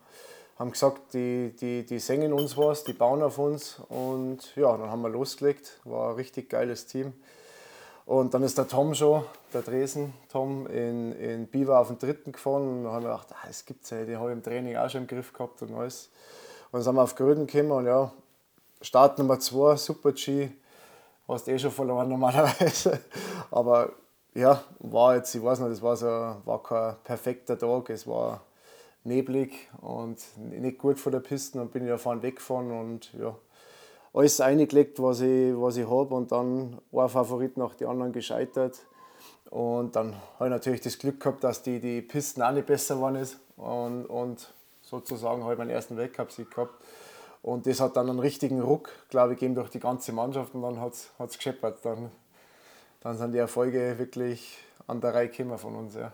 haben 0.58 0.72
gesagt, 0.72 1.14
die, 1.14 1.54
die, 1.60 1.86
die 1.86 2.00
singen 2.00 2.32
uns 2.34 2.58
was, 2.58 2.84
die 2.84 2.94
bauen 2.94 3.22
auf 3.22 3.38
uns. 3.38 3.82
Und 3.90 4.56
ja, 4.56 4.76
dann 4.78 4.90
haben 4.90 5.02
wir 5.02 5.10
losgelegt. 5.10 5.80
War 5.84 6.12
ein 6.12 6.16
richtig 6.16 6.50
geiles 6.50 6.86
Team. 6.86 7.14
Und 8.10 8.34
dann 8.34 8.42
ist 8.42 8.58
der 8.58 8.68
Tom 8.68 8.96
schon, 8.96 9.24
der 9.54 9.62
Dresen, 9.62 10.16
Tom, 10.32 10.66
in, 10.66 11.12
in 11.12 11.46
Biwa 11.46 11.78
auf 11.78 11.90
den 11.90 12.00
dritten 12.00 12.32
gefahren. 12.32 12.68
Und 12.68 12.84
dann 12.86 12.92
haben 12.92 13.04
wir 13.04 13.12
gedacht, 13.12 13.28
ah, 13.34 13.46
das 13.46 13.64
gibt's 13.64 13.92
ja, 13.92 14.04
die 14.04 14.18
habe 14.18 14.32
ich 14.32 14.36
im 14.36 14.42
Training 14.42 14.78
auch 14.78 14.90
schon 14.90 15.02
im 15.02 15.08
Griff 15.08 15.32
gehabt 15.32 15.62
und 15.62 15.76
alles. 15.76 16.10
Und 16.72 16.80
dann 16.80 16.82
sind 16.82 16.96
wir 16.96 17.04
auf 17.04 17.14
Gröden 17.14 17.46
gekommen 17.46 17.72
und 17.72 17.86
ja, 17.86 18.12
Start 18.82 19.20
Nummer 19.20 19.40
2, 19.40 19.76
Super 19.76 20.14
G, 20.14 20.50
hast 21.28 21.48
eh 21.50 21.60
schon 21.60 21.70
verloren 21.70 22.10
normalerweise. 22.10 23.00
Aber 23.52 23.92
ja, 24.34 24.64
war 24.80 25.16
jetzt, 25.16 25.36
ich 25.36 25.44
weiß 25.44 25.60
nicht, 25.60 25.74
es 25.74 25.82
war, 25.84 25.96
so, 25.96 26.08
war 26.08 26.64
kein 26.64 26.96
perfekter 27.04 27.60
Tag, 27.60 27.92
es 27.92 28.08
war 28.08 28.42
neblig 29.04 29.70
und 29.82 30.18
nicht 30.36 30.80
gut 30.80 31.00
vor 31.00 31.12
der 31.12 31.20
Piste 31.20 31.62
und 31.62 31.72
bin 31.72 31.84
ich 31.84 31.90
davon 31.90 32.24
weggefahren 32.24 32.72
und 32.72 33.14
ja, 33.14 33.36
alles 34.14 34.42
eingelegt, 34.42 35.02
was 35.02 35.22
ich, 35.22 35.54
was 35.56 35.78
ich 35.78 35.90
habe 35.90 36.16
und 36.16 36.32
dann 36.32 36.80
ein 36.92 37.10
Favorit 37.10 37.58
nach 37.58 37.76
den 37.76 37.88
anderen 37.88 38.12
gescheitert. 38.12 38.80
Und 39.50 39.96
dann 39.96 40.16
habe 40.36 40.46
ich 40.46 40.52
natürlich 40.52 40.82
das 40.82 40.98
Glück 40.98 41.20
gehabt, 41.20 41.44
dass 41.44 41.64
die, 41.64 41.80
die 41.80 42.02
Pisten 42.02 42.42
auch 42.42 42.52
nicht 42.52 42.68
besser 42.68 43.20
ist 43.20 43.40
und, 43.58 44.06
und 44.06 44.52
sozusagen 44.82 45.44
habe 45.44 45.54
ich 45.54 45.60
meinen 45.60 45.72
ersten 45.72 45.98
Weltcup-Sieg 45.98 46.52
gehabt. 46.52 46.74
Und 47.42 47.66
das 47.66 47.80
hat 47.80 47.96
dann 47.96 48.10
einen 48.10 48.20
richtigen 48.20 48.62
Ruck, 48.62 48.90
glaube 49.10 49.34
ich, 49.34 49.40
gegeben 49.40 49.56
durch 49.56 49.70
die 49.70 49.80
ganze 49.80 50.12
Mannschaft 50.12 50.54
und 50.54 50.62
dann 50.62 50.80
hat 50.80 50.94
es 50.94 51.38
gescheppert. 51.38 51.80
Dann, 51.84 52.12
dann 53.02 53.18
sind 53.18 53.32
die 53.32 53.38
Erfolge 53.38 53.98
wirklich 53.98 54.58
an 54.88 55.00
der 55.00 55.14
Reihe 55.14 55.30
gekommen 55.30 55.58
von 55.58 55.76
uns. 55.76 55.96
Ja. 55.96 56.12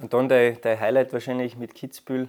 Und 0.00 0.12
dann 0.12 0.28
dein, 0.28 0.58
dein 0.60 0.78
Highlight 0.78 1.12
wahrscheinlich 1.12 1.56
mit 1.56 1.74
Kitzbühel. 1.74 2.28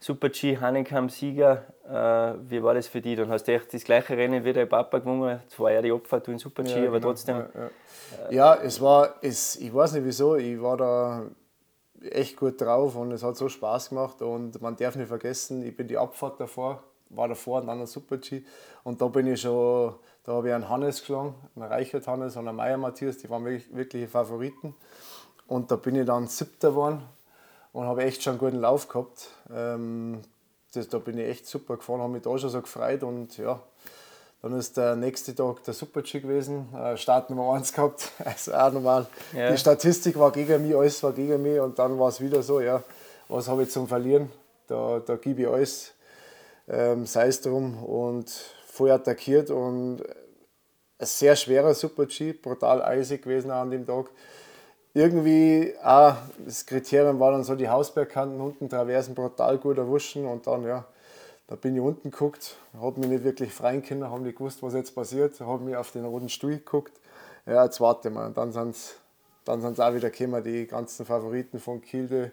Super 0.00 0.28
G, 0.28 0.56
Hannekam 0.56 1.08
Sieger. 1.08 1.64
Äh, 1.84 2.38
wie 2.48 2.62
war 2.62 2.74
das 2.74 2.86
für 2.86 3.00
dich? 3.00 3.16
Dann 3.16 3.30
hast 3.30 3.44
du 3.44 3.52
echt 3.52 3.74
das 3.74 3.82
gleiche 3.82 4.16
Rennen 4.16 4.44
wie 4.44 4.52
dein 4.52 4.68
Papa 4.68 4.98
gewonnen. 4.98 5.40
Es 5.48 5.58
war 5.58 5.72
ja 5.72 5.82
die 5.82 5.90
Opfer, 5.90 6.20
du 6.20 6.30
in 6.30 6.38
Super 6.38 6.62
G, 6.62 6.70
ja, 6.70 6.88
aber 6.88 7.00
genau. 7.00 7.08
trotzdem. 7.08 7.36
Ja, 7.36 7.46
ja. 8.30 8.30
ja, 8.30 8.54
es 8.62 8.80
war, 8.80 9.14
es, 9.22 9.56
ich 9.56 9.74
weiß 9.74 9.94
nicht 9.94 10.04
wieso, 10.04 10.36
ich 10.36 10.60
war 10.62 10.76
da 10.76 11.22
echt 12.00 12.36
gut 12.36 12.60
drauf 12.60 12.94
und 12.94 13.10
es 13.10 13.24
hat 13.24 13.36
so 13.36 13.48
Spaß 13.48 13.88
gemacht 13.88 14.22
und 14.22 14.60
man 14.62 14.76
darf 14.76 14.94
nicht 14.94 15.08
vergessen, 15.08 15.64
ich 15.66 15.76
bin 15.76 15.88
die 15.88 15.98
Abfahrt 15.98 16.38
davor, 16.38 16.84
war 17.10 17.26
davor 17.26 17.60
ein 17.60 17.68
anderer 17.68 17.88
Super 17.88 18.18
G 18.18 18.44
und 18.84 19.00
da 19.00 19.08
bin 19.08 19.26
ich 19.26 19.40
schon, 19.40 19.94
da 20.22 20.32
habe 20.32 20.48
ich 20.48 20.54
einen 20.54 20.68
Hannes 20.68 21.00
geschlagen, 21.00 21.34
einen 21.56 21.64
Reichert 21.64 22.06
Hannes 22.06 22.36
und 22.36 22.46
einen 22.46 22.56
Meier 22.56 22.76
Matthias, 22.76 23.18
die 23.18 23.28
waren 23.28 23.44
wirklich, 23.44 23.74
wirkliche 23.74 24.06
Favoriten 24.06 24.76
und 25.48 25.72
da 25.72 25.76
bin 25.76 25.96
ich 25.96 26.06
dann 26.06 26.28
siebter 26.28 26.70
geworden 26.70 27.02
und 27.72 27.84
habe 27.86 28.04
echt 28.04 28.22
schon 28.22 28.32
einen 28.32 28.40
guten 28.40 28.60
Lauf 28.60 28.88
gehabt. 28.88 29.28
Ähm, 29.52 30.22
das, 30.72 30.88
da 30.88 30.98
bin 30.98 31.18
ich 31.18 31.26
echt 31.26 31.46
super 31.46 31.76
gefahren, 31.76 32.00
habe 32.00 32.12
mich 32.12 32.22
da 32.22 32.36
schon 32.38 32.50
so 32.50 32.60
gefreut 32.60 33.02
und 33.02 33.36
ja, 33.38 33.60
dann 34.42 34.56
ist 34.56 34.76
der 34.76 34.96
nächste 34.96 35.34
Tag 35.34 35.64
der 35.64 35.74
Super-G 35.74 36.20
gewesen, 36.20 36.72
äh, 36.74 36.96
Start 36.96 37.30
Nummer 37.30 37.54
1 37.54 37.72
gehabt. 37.72 38.12
Also 38.24 38.54
auch 38.54 38.72
normal. 38.72 39.06
Ja. 39.34 39.50
Die 39.50 39.58
Statistik 39.58 40.18
war 40.18 40.30
gegen 40.30 40.62
mich, 40.66 40.76
alles 40.76 41.02
war 41.02 41.12
gegen 41.12 41.42
mich 41.42 41.58
und 41.58 41.78
dann 41.78 41.98
war 41.98 42.08
es 42.08 42.20
wieder 42.20 42.42
so, 42.42 42.60
ja, 42.60 42.82
was 43.28 43.48
habe 43.48 43.64
ich 43.64 43.70
zum 43.70 43.88
Verlieren? 43.88 44.30
Da, 44.66 45.00
da 45.04 45.16
gebe 45.16 45.42
ich 45.42 45.48
alles, 45.48 45.94
ähm, 46.68 47.06
sei 47.06 47.28
es 47.28 47.40
drum 47.40 47.82
und 47.82 48.30
voll 48.66 48.90
attackiert 48.90 49.50
und 49.50 50.02
ein 51.00 51.06
sehr 51.06 51.34
schwerer 51.36 51.74
Super-G, 51.74 52.34
brutal 52.34 52.82
eisig 52.82 53.22
gewesen 53.22 53.50
an 53.50 53.70
dem 53.70 53.86
Tag. 53.86 54.10
Irgendwie, 54.94 55.74
auch 55.82 56.16
das 56.44 56.66
Kriterium 56.66 57.20
war 57.20 57.32
dann 57.32 57.44
so 57.44 57.54
die 57.54 57.68
Hausbergkanten 57.68 58.40
unten, 58.40 58.68
Traversen 58.68 59.14
brutal 59.14 59.58
gut 59.58 59.78
erwuschen 59.78 60.26
und 60.26 60.46
dann, 60.46 60.64
ja, 60.64 60.84
da 61.46 61.56
bin 61.56 61.74
ich 61.74 61.80
unten 61.80 62.10
geguckt, 62.10 62.56
habe 62.80 63.00
mich 63.00 63.08
nicht 63.08 63.24
wirklich 63.24 63.52
freien 63.52 63.82
können, 63.82 64.08
habe 64.08 64.22
nicht 64.22 64.38
gewusst, 64.38 64.62
was 64.62 64.74
jetzt 64.74 64.94
passiert, 64.94 65.38
habe 65.40 65.62
mich 65.64 65.76
auf 65.76 65.92
den 65.92 66.04
roten 66.04 66.28
Stuhl 66.28 66.56
geguckt. 66.56 66.92
Ja, 67.46 67.64
jetzt 67.64 67.80
warte 67.80 68.10
mal. 68.10 68.26
Und 68.26 68.36
dann 68.36 68.52
sind 68.52 68.70
es 68.70 68.96
dann 69.48 69.62
sind's 69.62 69.80
auch 69.80 69.94
wieder 69.94 70.10
gekommen, 70.10 70.44
die 70.44 70.66
ganzen 70.66 71.06
Favoriten 71.06 71.58
von 71.58 71.80
Kilde. 71.80 72.32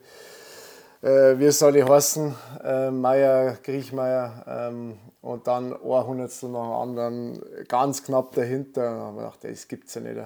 Äh, 1.02 1.40
wie 1.40 1.50
soll 1.52 1.78
ich 1.78 1.88
heißen? 1.88 2.36
Äh, 2.62 2.92
Meier, 2.92 3.58
Griechmeier 3.64 4.44
ähm, 4.46 4.98
und 5.22 5.48
dann 5.48 5.72
ein 5.72 6.08
Hundertstel 6.08 6.50
nach 6.50 6.64
dem 6.64 6.74
anderen, 6.74 7.42
ganz 7.70 8.04
knapp 8.04 8.36
dahinter. 8.36 8.82
Da 8.82 9.00
habe 9.00 9.12
ich 9.12 9.24
gedacht, 9.24 9.40
das 9.44 9.68
gibt 9.70 9.88
es 9.88 9.96
ja 9.96 10.02
nicht. 10.02 10.18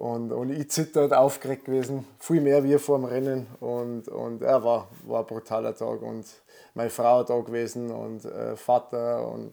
Und, 0.00 0.32
und 0.32 0.48
ich 0.48 0.70
zittert, 0.70 1.12
aufgeregt 1.12 1.66
gewesen, 1.66 2.06
viel 2.18 2.40
mehr 2.40 2.64
wie 2.64 2.78
vor 2.78 2.96
dem 2.96 3.04
Rennen. 3.04 3.46
Und, 3.60 4.08
und 4.08 4.40
er 4.40 4.52
ja, 4.52 4.64
war, 4.64 4.88
war 5.04 5.20
ein 5.20 5.26
brutaler 5.26 5.76
Tag. 5.76 6.00
Und 6.00 6.24
meine 6.72 6.88
Frau 6.88 7.22
da 7.22 7.38
gewesen 7.40 7.90
und 7.90 8.24
äh, 8.24 8.56
Vater 8.56 9.28
und 9.28 9.52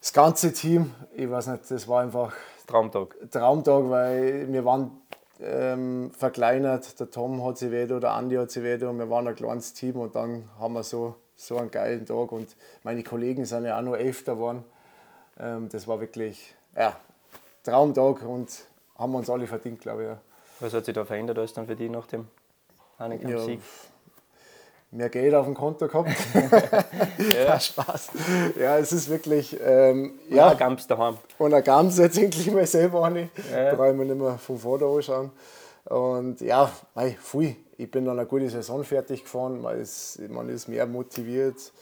das 0.00 0.12
ganze 0.14 0.54
Team. 0.54 0.94
Ich 1.14 1.30
weiß 1.30 1.48
nicht, 1.48 1.70
das 1.70 1.86
war 1.86 2.00
einfach 2.00 2.32
Traumtag. 2.66 3.14
Traumtag, 3.30 3.90
weil 3.90 4.50
wir 4.50 4.64
waren 4.64 4.92
ähm, 5.38 6.10
verkleinert. 6.16 6.98
Der 6.98 7.10
Tom 7.10 7.44
hat 7.44 7.58
sich 7.58 7.70
weh, 7.70 7.86
der 7.86 8.10
Andi 8.10 8.36
hat 8.36 8.52
sich 8.52 8.62
weh 8.62 8.82
und 8.86 8.98
wir 8.98 9.10
waren 9.10 9.28
ein 9.28 9.34
kleines 9.34 9.74
Team 9.74 9.96
und 9.96 10.14
dann 10.14 10.48
haben 10.58 10.72
wir 10.72 10.82
so, 10.82 11.16
so 11.36 11.58
einen 11.58 11.70
geilen 11.70 12.06
Tag 12.06 12.32
und 12.32 12.56
meine 12.82 13.02
Kollegen 13.02 13.44
sind 13.44 13.66
ja 13.66 13.76
auch 13.76 13.82
noch 13.82 13.96
Elfter 13.96 14.36
geworden. 14.36 14.64
Ähm, 15.38 15.68
das 15.68 15.86
war 15.86 16.00
wirklich 16.00 16.54
ja, 16.74 16.96
Traumtag 17.64 18.22
und 18.22 18.48
haben 18.96 19.12
wir 19.12 19.18
uns 19.18 19.30
alle 19.30 19.46
verdient, 19.46 19.80
glaube 19.80 20.02
ich. 20.02 20.08
Ja. 20.08 20.18
Was 20.60 20.72
hat 20.72 20.84
sich 20.84 20.94
da 20.94 21.04
verändert 21.04 21.38
als 21.38 21.52
dann 21.52 21.66
für 21.66 21.76
dich 21.76 21.90
nach 21.90 22.06
dem 22.06 22.28
Hannekam-Sieg? 22.98 23.58
Ja, 23.58 23.94
mehr 24.94 25.08
Geld 25.08 25.34
auf 25.34 25.46
dem 25.46 25.54
Konto 25.54 25.88
gehabt. 25.88 26.10
ja. 27.34 27.58
Spaß. 27.58 28.10
Ja, 28.58 28.78
es 28.78 28.92
ist 28.92 29.08
wirklich. 29.08 29.58
Ähm, 29.60 30.18
und 30.28 30.36
ja. 30.36 30.50
ein 30.50 30.56
Gams 30.56 30.86
daheim. 30.86 31.18
Und 31.38 31.52
ein 31.52 31.64
Gams 31.64 31.98
jetzt 31.98 32.18
endlich 32.18 32.50
mal 32.50 32.66
selber 32.66 33.04
an. 33.04 33.28
Ja. 33.52 33.74
Brauche 33.74 33.90
ich 33.90 33.96
mir 33.96 34.04
nicht 34.04 34.18
mehr 34.18 34.38
vom 34.38 34.58
Vater 34.58 34.86
anschauen. 34.86 35.32
Und 35.86 36.40
ja, 36.40 36.70
mei, 36.94 37.16
pfui. 37.20 37.56
ich 37.76 37.90
bin 37.90 38.04
dann 38.04 38.18
eine 38.18 38.26
gute 38.26 38.48
Saison 38.48 38.84
fertig 38.84 39.24
gefahren. 39.24 39.60
Man 39.60 39.80
ist, 39.80 40.20
man 40.28 40.48
ist 40.48 40.68
mehr 40.68 40.86
motiviert. 40.86 41.72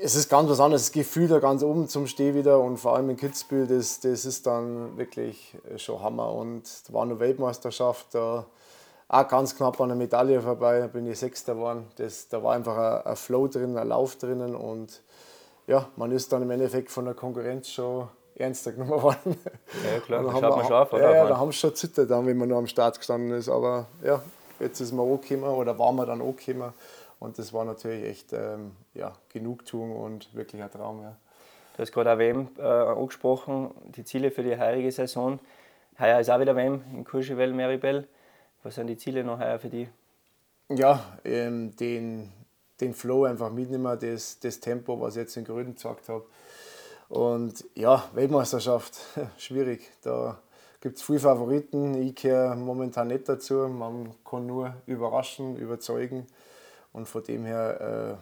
Es 0.00 0.14
ist 0.14 0.28
ganz 0.28 0.48
was 0.48 0.60
anderes. 0.60 0.82
Das 0.82 0.92
Gefühl 0.92 1.28
da 1.28 1.38
ganz 1.38 1.62
oben 1.62 1.88
zum 1.88 2.06
Steh 2.06 2.34
wieder 2.34 2.60
und 2.60 2.76
vor 2.76 2.94
allem 2.94 3.10
in 3.10 3.16
Kitzbühel, 3.16 3.66
das, 3.66 4.00
das 4.00 4.24
ist 4.24 4.46
dann 4.46 4.96
wirklich 4.96 5.56
schon 5.76 6.00
Hammer. 6.00 6.32
Und 6.32 6.62
da 6.86 6.92
war 6.92 7.02
eine 7.02 7.18
Weltmeisterschaft. 7.18 8.14
Da, 8.14 8.46
auch 9.08 9.26
ganz 9.26 9.56
knapp 9.56 9.80
an 9.80 9.88
der 9.88 9.96
Medaille 9.96 10.40
vorbei, 10.42 10.86
bin 10.88 11.10
ich 11.10 11.18
Sechster 11.18 11.54
geworden. 11.54 11.86
Das, 11.96 12.28
da 12.28 12.42
war 12.42 12.54
einfach 12.54 12.76
ein, 12.76 13.06
ein 13.06 13.16
Flow 13.16 13.48
drin, 13.48 13.76
ein 13.78 13.88
Lauf 13.88 14.16
drinnen 14.16 14.54
und 14.54 15.02
ja, 15.66 15.86
man 15.96 16.12
ist 16.12 16.32
dann 16.32 16.42
im 16.42 16.50
Endeffekt 16.50 16.90
von 16.90 17.06
der 17.06 17.14
Konkurrenz 17.14 17.68
schon 17.68 18.08
ernster 18.36 18.72
genommen 18.74 19.02
worden. 19.02 19.38
Ja, 19.84 20.00
klar, 20.00 20.22
da 20.22 20.30
schaut 20.32 20.42
man 20.42 20.66
schon 20.66 20.76
auf, 20.76 20.92
oder? 20.92 21.14
Ja, 21.14 21.26
da 21.26 21.38
haben 21.38 21.52
sie 21.52 21.58
schon 21.58 21.74
zittert, 21.74 22.10
wenn 22.10 22.36
man 22.36 22.48
nur 22.48 22.58
am 22.58 22.66
Start 22.66 22.98
gestanden 22.98 23.32
ist. 23.32 23.48
Aber 23.48 23.86
ja, 24.04 24.22
jetzt 24.60 24.80
ist 24.80 24.92
man 24.92 25.10
angekommen 25.10 25.54
oder 25.54 25.78
waren 25.78 25.96
wir 25.96 26.06
dann 26.06 26.20
angekommen. 26.20 26.72
Und 27.20 27.38
das 27.38 27.52
war 27.52 27.64
natürlich 27.64 28.04
echt 28.04 28.32
ähm, 28.32 28.72
ja, 28.94 29.12
Genugtuung 29.30 29.96
und 29.96 30.34
wirklich 30.34 30.62
ein 30.62 30.70
Traum. 30.70 31.02
Ja. 31.02 31.16
Du 31.76 31.82
hast 31.82 31.92
gerade 31.92 32.12
auch 32.12 32.18
WM 32.18 32.48
äh, 32.58 32.62
angesprochen, 32.62 33.70
die 33.96 34.04
Ziele 34.04 34.30
für 34.30 34.42
die 34.42 34.56
heurige 34.56 34.90
Saison. 34.90 35.38
Heuer 35.98 36.20
ist 36.20 36.30
auch 36.30 36.40
wieder 36.40 36.54
WM 36.54 36.82
in 36.92 37.04
Courchevel, 37.04 37.52
Meribel. 37.52 38.06
Was 38.62 38.76
sind 38.76 38.88
die 38.88 38.96
Ziele 38.96 39.24
noch 39.24 39.38
heuer 39.38 39.58
für 39.58 39.68
dich? 39.68 39.88
Ja, 40.68 41.02
ähm, 41.24 41.74
den, 41.76 42.30
den 42.80 42.94
Flow 42.94 43.24
einfach 43.24 43.50
mitnehmen, 43.50 43.98
das, 43.98 44.38
das 44.38 44.60
Tempo, 44.60 45.00
was 45.00 45.16
ich 45.16 45.22
jetzt 45.22 45.36
in 45.36 45.44
Gründen 45.44 45.74
gesagt 45.74 46.08
habe. 46.08 46.24
Und 47.08 47.64
ja, 47.74 48.04
Weltmeisterschaft, 48.12 48.98
schwierig. 49.38 49.90
Da 50.02 50.38
gibt 50.80 50.98
es 50.98 51.02
viele 51.02 51.20
Favoriten. 51.20 51.94
Ich 51.94 52.16
gehöre 52.16 52.54
momentan 52.54 53.08
nicht 53.08 53.28
dazu. 53.28 53.68
Man 53.68 54.14
kann 54.24 54.46
nur 54.46 54.74
überraschen, 54.86 55.56
überzeugen. 55.56 56.26
Und 56.98 57.06
von 57.06 57.22
dem 57.22 57.44
her 57.44 58.18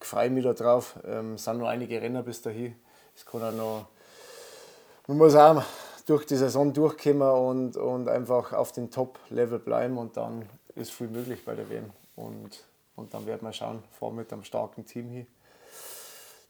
äh, 0.00 0.02
freue 0.02 0.28
ich 0.28 0.32
mich 0.32 0.44
da 0.44 0.54
drauf. 0.54 0.98
Ähm, 1.06 1.34
es 1.34 1.44
sind 1.44 1.58
noch 1.58 1.68
einige 1.68 2.00
Renner 2.00 2.22
bis 2.22 2.40
dahin. 2.40 2.74
Es 3.14 3.26
kann 3.26 3.42
auch 3.42 3.52
noch. 3.52 3.86
Man 5.06 5.18
muss 5.18 5.34
auch 5.34 5.62
durch 6.06 6.24
die 6.24 6.36
Saison 6.36 6.72
durchkommen 6.72 7.20
und, 7.20 7.76
und 7.76 8.08
einfach 8.08 8.54
auf 8.54 8.72
dem 8.72 8.90
Top-Level 8.90 9.58
bleiben 9.58 9.98
und 9.98 10.16
dann 10.16 10.48
ist 10.74 10.92
viel 10.92 11.08
möglich 11.08 11.44
bei 11.44 11.54
der 11.54 11.68
WM. 11.68 11.90
Und, 12.16 12.64
und 12.96 13.12
dann 13.12 13.26
werden 13.26 13.46
wir 13.46 13.52
schauen, 13.52 13.82
vor 13.92 14.10
mit 14.10 14.32
einem 14.32 14.42
starken 14.42 14.86
Team 14.86 15.10
hier. 15.10 15.26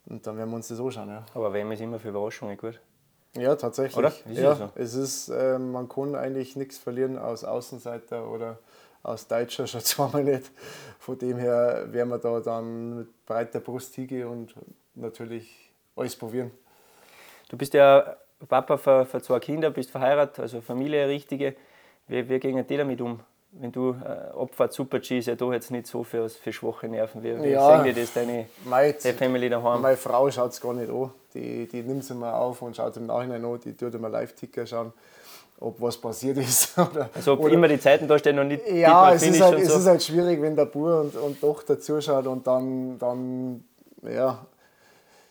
Und 0.07 0.25
dann 0.25 0.37
werden 0.39 0.51
wir 0.51 0.57
uns 0.57 0.69
das 0.69 0.79
anschauen. 0.79 1.09
Ja. 1.09 1.27
Aber 1.35 1.53
WM 1.53 1.73
ist 1.73 1.81
immer 1.81 1.99
für 1.99 2.11
Überraschungen 2.11 2.57
gut. 2.57 2.79
Ja, 3.37 3.57
tatsächlich. 3.57 3.97
Oder? 3.97 4.13
Ist 4.31 4.39
ja, 4.39 4.55
so? 4.55 4.71
es 4.77 4.95
ist, 4.95 5.29
äh, 5.29 5.59
man 5.59 5.89
kann 5.89 6.15
eigentlich 6.15 6.55
nichts 6.55 6.79
verlieren 6.79 7.19
aus 7.19 7.43
Außenseiter 7.43 8.31
oder 8.31 8.59
aus 9.05 9.29
Deutscher 9.29 9.67
schon 9.69 9.81
zweimal 9.83 10.25
nicht. 10.25 10.51
Von 10.99 11.17
dem 11.19 11.37
her 11.39 11.85
werden 11.93 12.09
wir 12.09 12.19
da 12.19 12.41
dann 12.41 12.99
mit 12.99 13.27
breiter 13.27 13.61
Brust 13.61 13.95
hingehen 13.95 14.27
und 14.27 14.55
natürlich 14.97 15.71
alles 15.95 16.17
probieren. 16.17 16.51
Du 17.49 17.57
bist 17.57 17.75
ja 17.75 18.17
Papa 18.49 18.77
für, 18.77 19.07
für 19.07 19.23
zwei 19.23 19.39
Kinder, 19.39 19.71
bist 19.71 19.91
verheiratet, 19.91 20.41
also 20.41 20.61
Familie 20.61 21.07
richtige. 21.07 21.55
Wie, 22.09 22.29
wie 22.29 22.39
gehen 22.41 22.67
die 22.67 22.77
damit 22.77 23.01
um? 23.01 23.21
Wenn 23.53 23.71
du 23.71 23.91
äh, 24.05 24.37
Abfahrt 24.37 24.73
Super-G 24.73 25.19
ist 25.19 25.27
ja 25.27 25.37
da 25.37 25.53
jetzt 25.53 25.71
nicht 25.71 25.87
so 25.87 26.03
für, 26.03 26.29
für 26.29 26.53
schwache 26.53 26.89
Nerven. 26.89 27.23
Wie, 27.23 27.41
wie 27.41 27.51
Ja. 27.53 27.85
sehen 27.85 27.95
die 27.95 28.01
das, 28.01 28.13
deine, 28.13 28.47
Meine, 28.65 28.93
deine 28.95 29.15
Family 29.17 29.49
daheim? 29.49 29.81
meine 29.81 29.97
Frau 29.97 30.29
schaut 30.31 30.51
es 30.51 30.61
gar 30.61 30.73
nicht 30.75 30.91
an. 30.91 31.13
Die, 31.35 31.67
die 31.69 31.83
nimmt 31.83 32.03
es 32.03 32.11
immer 32.11 32.35
auf 32.35 32.63
und 32.63 32.75
schaut 32.75 32.97
im 32.97 33.07
Nachhinein 33.07 33.45
an. 33.45 33.61
Die 33.61 33.75
tut 33.77 33.95
immer 33.95 34.09
Live-Ticker 34.09 34.67
schauen, 34.67 34.93
ob 35.61 35.81
was 35.81 35.97
passiert 35.97 36.39
ist. 36.39 36.77
Oder, 36.79 37.09
Also 37.15 37.33
ob 37.35 37.41
oder, 37.41 37.55
immer 37.55 37.69
die 37.69 37.81
Zeiten 37.81 38.07
da 38.09 38.19
stehen 38.19 38.39
und 38.39 38.49
nicht 38.49 38.67
Ja, 38.71 39.13
es 39.13 39.23
ist, 39.23 39.41
halt, 39.41 39.61
es 39.61 39.69
so. 39.73 39.79
ist 39.79 39.87
halt 39.87 40.03
schwierig, 40.03 40.41
wenn 40.43 40.57
der 40.57 40.67
Bub 40.67 40.85
und, 41.01 41.17
und 41.17 41.41
Tochter 41.41 41.79
zuschaut 41.81 42.27
und 42.27 42.47
dann, 42.47 42.99
dann 42.99 43.65
ja, 44.03 44.45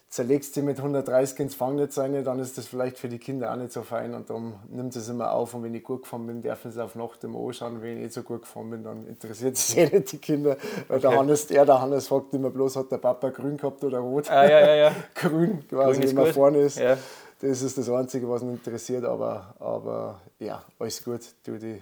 zerlegst 0.09 0.55
du 0.55 0.61
mit 0.61 0.77
130 0.77 1.39
ins 1.39 1.55
Fangnetz 1.55 1.97
rein, 1.97 2.23
dann 2.23 2.37
ist 2.39 2.55
das 2.57 2.67
vielleicht 2.67 2.99
für 2.99 3.09
die 3.09 3.17
Kinder 3.17 3.51
auch 3.51 3.55
nicht 3.55 3.71
so 3.73 3.81
fein 3.81 4.13
und 4.13 4.29
darum 4.29 4.53
nimmt 4.69 4.95
es 4.95 5.09
immer 5.09 5.31
auf 5.31 5.55
und 5.55 5.63
wenn 5.63 5.73
ich 5.73 5.83
gut 5.83 6.03
gefahren 6.03 6.27
bin, 6.27 6.41
dürfen 6.43 6.71
sie 6.71 6.83
auf 6.83 6.93
Nacht 6.93 7.23
immer 7.23 7.39
anschauen. 7.39 7.81
Wenn 7.81 7.97
ich 7.97 8.03
nicht 8.03 8.13
so 8.13 8.21
gut 8.21 8.43
gefahren 8.43 8.69
bin, 8.69 8.83
dann 8.83 9.07
interessiert 9.07 9.55
es 9.55 9.75
eh 9.75 9.87
nicht 9.87 10.11
die 10.11 10.17
Kinder. 10.19 10.55
Weil 10.87 10.99
der 10.99 11.09
Okay. 11.09 11.19
Hannes, 11.19 11.45
er, 11.49 11.65
der 11.65 11.81
Hannes 11.81 12.07
fragt 12.07 12.31
immer 12.33 12.51
bloß, 12.51 12.75
hat 12.75 12.91
der 12.91 12.97
Papa 12.99 13.29
grün 13.29 13.57
gehabt 13.57 13.83
oder 13.83 13.99
rot? 13.99 14.29
Ah, 14.29 14.45
ja, 14.47 14.59
ja, 14.59 14.75
ja. 14.75 14.91
grün 15.15 15.67
quasi, 15.67 16.01
Grün 16.01 16.09
wenn 16.09 16.15
man 16.15 16.33
vorne 16.33 16.57
ist. 16.59 16.77
Ja. 16.77 16.95
Das 17.45 17.61
ist 17.61 17.77
das 17.77 17.89
Einzige, 17.89 18.29
was 18.29 18.41
ihn 18.41 18.51
interessiert, 18.51 19.03
aber, 19.03 19.53
aber 19.59 20.21
ja, 20.39 20.63
alles 20.79 21.03
gut. 21.03 21.19
Du, 21.45 21.57
die, 21.59 21.81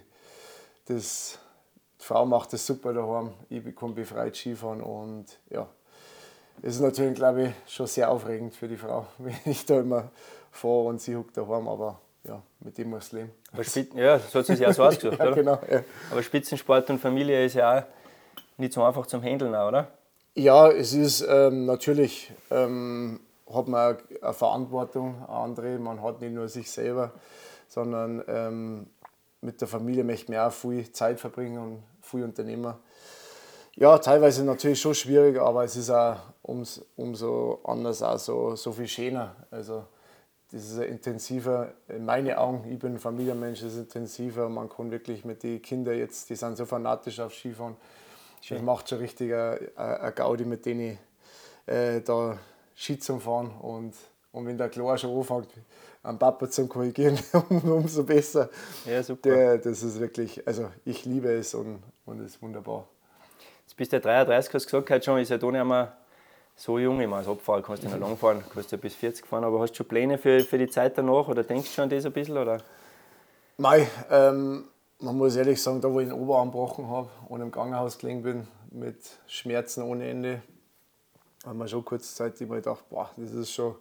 das, 0.88 1.38
die 2.00 2.04
Frau 2.06 2.26
macht 2.26 2.52
das 2.54 2.66
super 2.66 2.94
daheim. 2.94 3.30
Ich 3.48 3.64
bekomme 3.64 3.94
befreit 3.94 4.36
Skifahren 4.36 4.82
und 4.82 5.26
ja, 5.52 5.68
es 6.64 6.76
ist 6.76 6.82
natürlich, 6.82 7.14
glaube 7.14 7.44
ich, 7.44 7.72
schon 7.72 7.86
sehr 7.86 8.10
aufregend 8.10 8.56
für 8.56 8.68
die 8.68 8.76
Frau, 8.78 9.06
wenn 9.20 9.36
ich 9.46 9.64
da 9.66 9.80
immer 9.82 10.10
fahre 10.52 10.86
und 10.86 11.00
sie 11.00 11.16
huckt 11.16 11.38
daheim, 11.38 11.68
aber 11.68 12.00
ja, 12.24 12.42
mit 12.62 12.78
dem 12.80 12.90
muss 12.90 13.08
ich 13.08 13.12
leben. 13.14 13.32
Aber 13.54 13.64
Spit- 13.64 13.94
ja, 13.94 14.18
so 14.18 14.40
hat 14.40 14.48
sich 14.48 14.66
auch 14.66 14.74
so 14.74 14.84
ausgesucht, 14.84 15.20
Ja, 15.20 15.26
oder? 15.28 15.36
genau. 15.36 15.60
Ja. 15.70 15.84
Aber 16.10 16.24
Spitzensport 16.24 16.90
und 16.90 16.98
Familie 16.98 17.46
ist 17.46 17.54
ja 17.54 17.80
auch 17.82 17.84
nicht 18.58 18.74
so 18.74 18.84
einfach 18.84 19.06
zum 19.06 19.22
Handeln, 19.22 19.54
oder? 19.54 19.92
Ja, 20.34 20.72
es 20.72 20.94
ist 20.94 21.24
ähm, 21.30 21.66
natürlich, 21.68 22.32
ähm, 22.50 23.20
hat 23.54 23.68
man 23.68 23.98
eine 24.22 24.34
Verantwortung, 24.34 25.16
eine 25.18 25.30
andere. 25.30 25.80
Man 25.80 26.02
hat 26.02 26.22
nicht 26.22 26.34
nur 26.34 26.48
sich 26.48 26.70
selber, 26.70 27.12
sondern 27.68 28.24
ähm, 28.28 28.88
mit 29.42 29.60
der 29.60 29.68
Familie 29.68 30.04
möchte 30.04 30.32
man 30.32 30.42
auch 30.42 30.54
viel 30.54 30.92
Zeit 30.92 31.20
verbringen 31.20 31.58
und 31.58 31.84
viel 32.02 32.24
unternehmen. 32.24 32.74
Ja, 33.76 33.98
teilweise 33.98 34.44
natürlich 34.44 34.82
schon 34.82 34.94
schwierig, 34.94 35.40
aber 35.40 35.64
es 35.64 35.76
ist 35.76 35.90
auch 35.90 36.18
ums, 36.44 36.82
umso 36.98 37.62
anders 37.64 38.04
auch 38.04 38.20
so, 38.20 38.56
so 38.56 38.72
viel 38.72 38.88
schöner. 38.88 39.36
Also 39.50 39.86
das 40.52 40.64
ist 40.64 40.80
intensiver, 40.80 41.74
in 41.88 42.04
meinen 42.04 42.34
Augen, 42.36 42.70
ich 42.70 42.78
bin 42.78 42.96
ein 42.96 43.00
Familienmensch, 43.00 43.62
es 43.62 43.74
ist 43.74 43.80
intensiver. 43.80 44.50
Man 44.50 44.68
kann 44.68 44.92
wirklich 44.92 45.24
mit 45.24 45.44
den 45.44 45.62
Kindern 45.62 45.98
jetzt, 45.98 46.30
die 46.30 46.36
sind 46.36 46.58
so 46.58 46.66
fanatisch 46.66 47.22
auf 47.22 47.34
Skifahren. 47.34 47.78
Das 48.50 48.62
macht 48.62 48.90
schon 48.90 48.98
richtig 48.98 49.34
eine, 49.34 49.72
eine 49.76 50.12
Gaudi, 50.12 50.44
mit 50.44 50.66
denen 50.66 50.82
ich 50.82 51.74
äh, 51.74 52.02
da 52.02 52.38
Ski 52.82 52.98
zum 52.98 53.22
Fahren. 53.22 53.52
Und, 53.62 53.94
und 54.32 54.48
wenn 54.48 54.58
der 54.58 54.70
Klar 54.70 54.98
schon 54.98 55.16
anfängt, 55.16 55.50
am 56.02 56.18
Papa 56.18 56.50
zum 56.50 56.68
Korrigieren, 56.68 57.20
um, 57.50 57.72
umso 57.72 58.04
besser. 58.04 58.50
Ja, 58.86 59.04
super. 59.04 59.30
Der, 59.30 59.58
das 59.60 59.84
ist 59.84 60.00
wirklich, 60.00 60.46
also 60.48 60.70
ich 60.84 61.06
liebe 61.06 61.32
es 61.32 61.54
und, 61.54 61.84
und 62.06 62.20
es 62.22 62.32
ist 62.32 62.42
wunderbar. 62.42 62.88
Jetzt 63.62 63.78
bist 63.78 63.92
du 63.92 63.98
ja 63.98 64.02
33, 64.02 64.54
hast 64.54 64.66
du 64.66 64.68
gesagt, 64.68 64.90
heute 64.90 65.06
schon 65.06 65.20
ist 65.20 65.30
ja 65.30 65.38
da 65.38 65.52
nicht 65.52 65.64
mehr 65.64 65.96
so 66.56 66.80
jung. 66.80 67.00
Ich 67.00 67.08
meine, 67.08 67.20
als 67.20 67.28
Abfahrer 67.28 67.62
kannst 67.62 67.84
du 67.84 67.90
noch 67.90 68.00
lang 68.00 68.18
fahren, 68.18 68.44
kannst 68.52 68.72
ja 68.72 68.78
bis 68.80 68.96
40 68.96 69.28
fahren, 69.28 69.44
aber 69.44 69.60
hast 69.60 69.72
du 69.74 69.78
schon 69.78 69.88
Pläne 69.88 70.18
für, 70.18 70.40
für 70.40 70.58
die 70.58 70.68
Zeit 70.68 70.98
danach 70.98 71.28
oder 71.28 71.44
denkst 71.44 71.70
du 71.70 71.74
schon 71.76 71.84
an 71.84 71.90
das 71.92 72.06
ein 72.06 72.12
bisschen? 72.12 72.38
Oder? 72.38 72.58
Mei, 73.58 73.88
ähm, 74.10 74.66
man 75.00 75.18
muss 75.18 75.36
ehrlich 75.36 75.62
sagen, 75.62 75.82
da 75.82 75.94
wo 75.94 76.00
ich 76.00 76.10
den 76.10 76.20
Oberarm 76.20 76.50
gebrochen 76.50 76.88
habe 76.90 77.10
und 77.30 77.42
im 77.42 77.52
Krankenhaus 77.52 78.00
gelegen 78.00 78.24
bin, 78.24 78.48
mit 78.72 78.98
Schmerzen 79.28 79.84
ohne 79.84 80.10
Ende, 80.10 80.42
haben 81.46 81.60
wir 81.60 81.68
schon 81.68 81.84
kurzzeitig 81.84 82.48
mal 82.48 82.56
gedacht, 82.56 82.84
boah, 82.90 83.10
das 83.18 83.32
ist 83.34 83.52
schon, 83.52 83.76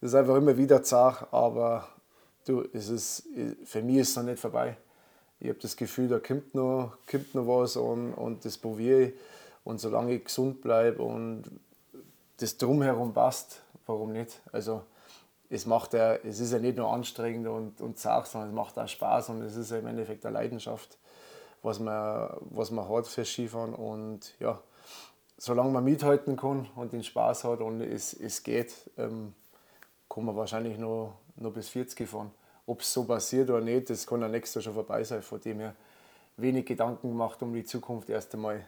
das 0.00 0.10
ist 0.10 0.14
einfach 0.14 0.36
immer 0.36 0.56
wieder 0.56 0.82
zart, 0.82 1.32
aber 1.32 1.88
du, 2.46 2.64
es 2.72 2.88
ist, 2.88 3.28
für 3.64 3.82
mich 3.82 3.96
ist 3.96 4.10
es 4.10 4.16
noch 4.16 4.24
nicht 4.24 4.38
vorbei. 4.38 4.76
Ich 5.40 5.48
habe 5.48 5.58
das 5.58 5.76
Gefühl, 5.76 6.08
da 6.08 6.20
kommt 6.20 6.54
noch, 6.54 6.96
kommt 7.10 7.34
noch 7.34 7.46
was 7.46 7.76
und, 7.76 8.14
und 8.14 8.44
das 8.44 8.56
probiere 8.56 9.02
ich. 9.02 9.14
Und 9.64 9.80
solange 9.80 10.14
ich 10.14 10.24
gesund 10.24 10.60
bleibe 10.60 11.02
und 11.02 11.44
das 12.38 12.56
drumherum 12.56 13.12
passt, 13.12 13.62
warum 13.86 14.12
nicht? 14.12 14.40
Also 14.52 14.82
es, 15.50 15.66
macht 15.66 15.92
ja, 15.92 16.14
es 16.14 16.40
ist 16.40 16.52
ja 16.52 16.58
nicht 16.58 16.76
nur 16.76 16.92
anstrengend 16.92 17.46
und, 17.46 17.80
und 17.80 17.98
zart, 17.98 18.26
sondern 18.26 18.50
es 18.50 18.54
macht 18.54 18.78
auch 18.78 18.88
Spaß 18.88 19.28
und 19.30 19.42
es 19.42 19.56
ist 19.56 19.70
ja 19.70 19.78
im 19.78 19.86
Endeffekt 19.86 20.24
eine 20.24 20.34
Leidenschaft, 20.34 20.98
was 21.62 21.78
man, 21.78 22.30
was 22.50 22.70
man 22.70 22.88
hat 22.88 23.06
für 23.06 23.24
Skifahren. 23.24 23.74
Und 23.74 24.34
ja, 24.40 24.60
solange 25.42 25.72
man 25.72 25.82
mithalten 25.82 26.36
kann 26.36 26.68
und 26.76 26.92
den 26.92 27.02
Spaß 27.02 27.42
hat 27.42 27.60
und 27.62 27.80
es, 27.80 28.12
es 28.12 28.44
geht, 28.44 28.72
ähm, 28.96 29.34
kann 30.08 30.24
man 30.24 30.36
wahrscheinlich 30.36 30.78
noch, 30.78 31.14
noch 31.34 31.52
bis 31.52 31.68
40 31.70 32.08
fahren. 32.08 32.30
Ob 32.64 32.82
es 32.82 32.92
so 32.92 33.02
passiert 33.02 33.50
oder 33.50 33.60
nicht, 33.60 33.90
das 33.90 34.06
kann 34.06 34.20
ja 34.20 34.28
nächstes 34.28 34.54
Jahr 34.54 34.62
schon 34.62 34.74
vorbei 34.74 35.02
sein. 35.02 35.20
Von 35.20 35.40
dem 35.40 35.58
her 35.58 35.74
wenig 36.36 36.64
Gedanken 36.64 37.08
gemacht 37.08 37.42
um 37.42 37.52
die 37.52 37.64
Zukunft. 37.64 38.08
Erst 38.08 38.32
einmal 38.34 38.64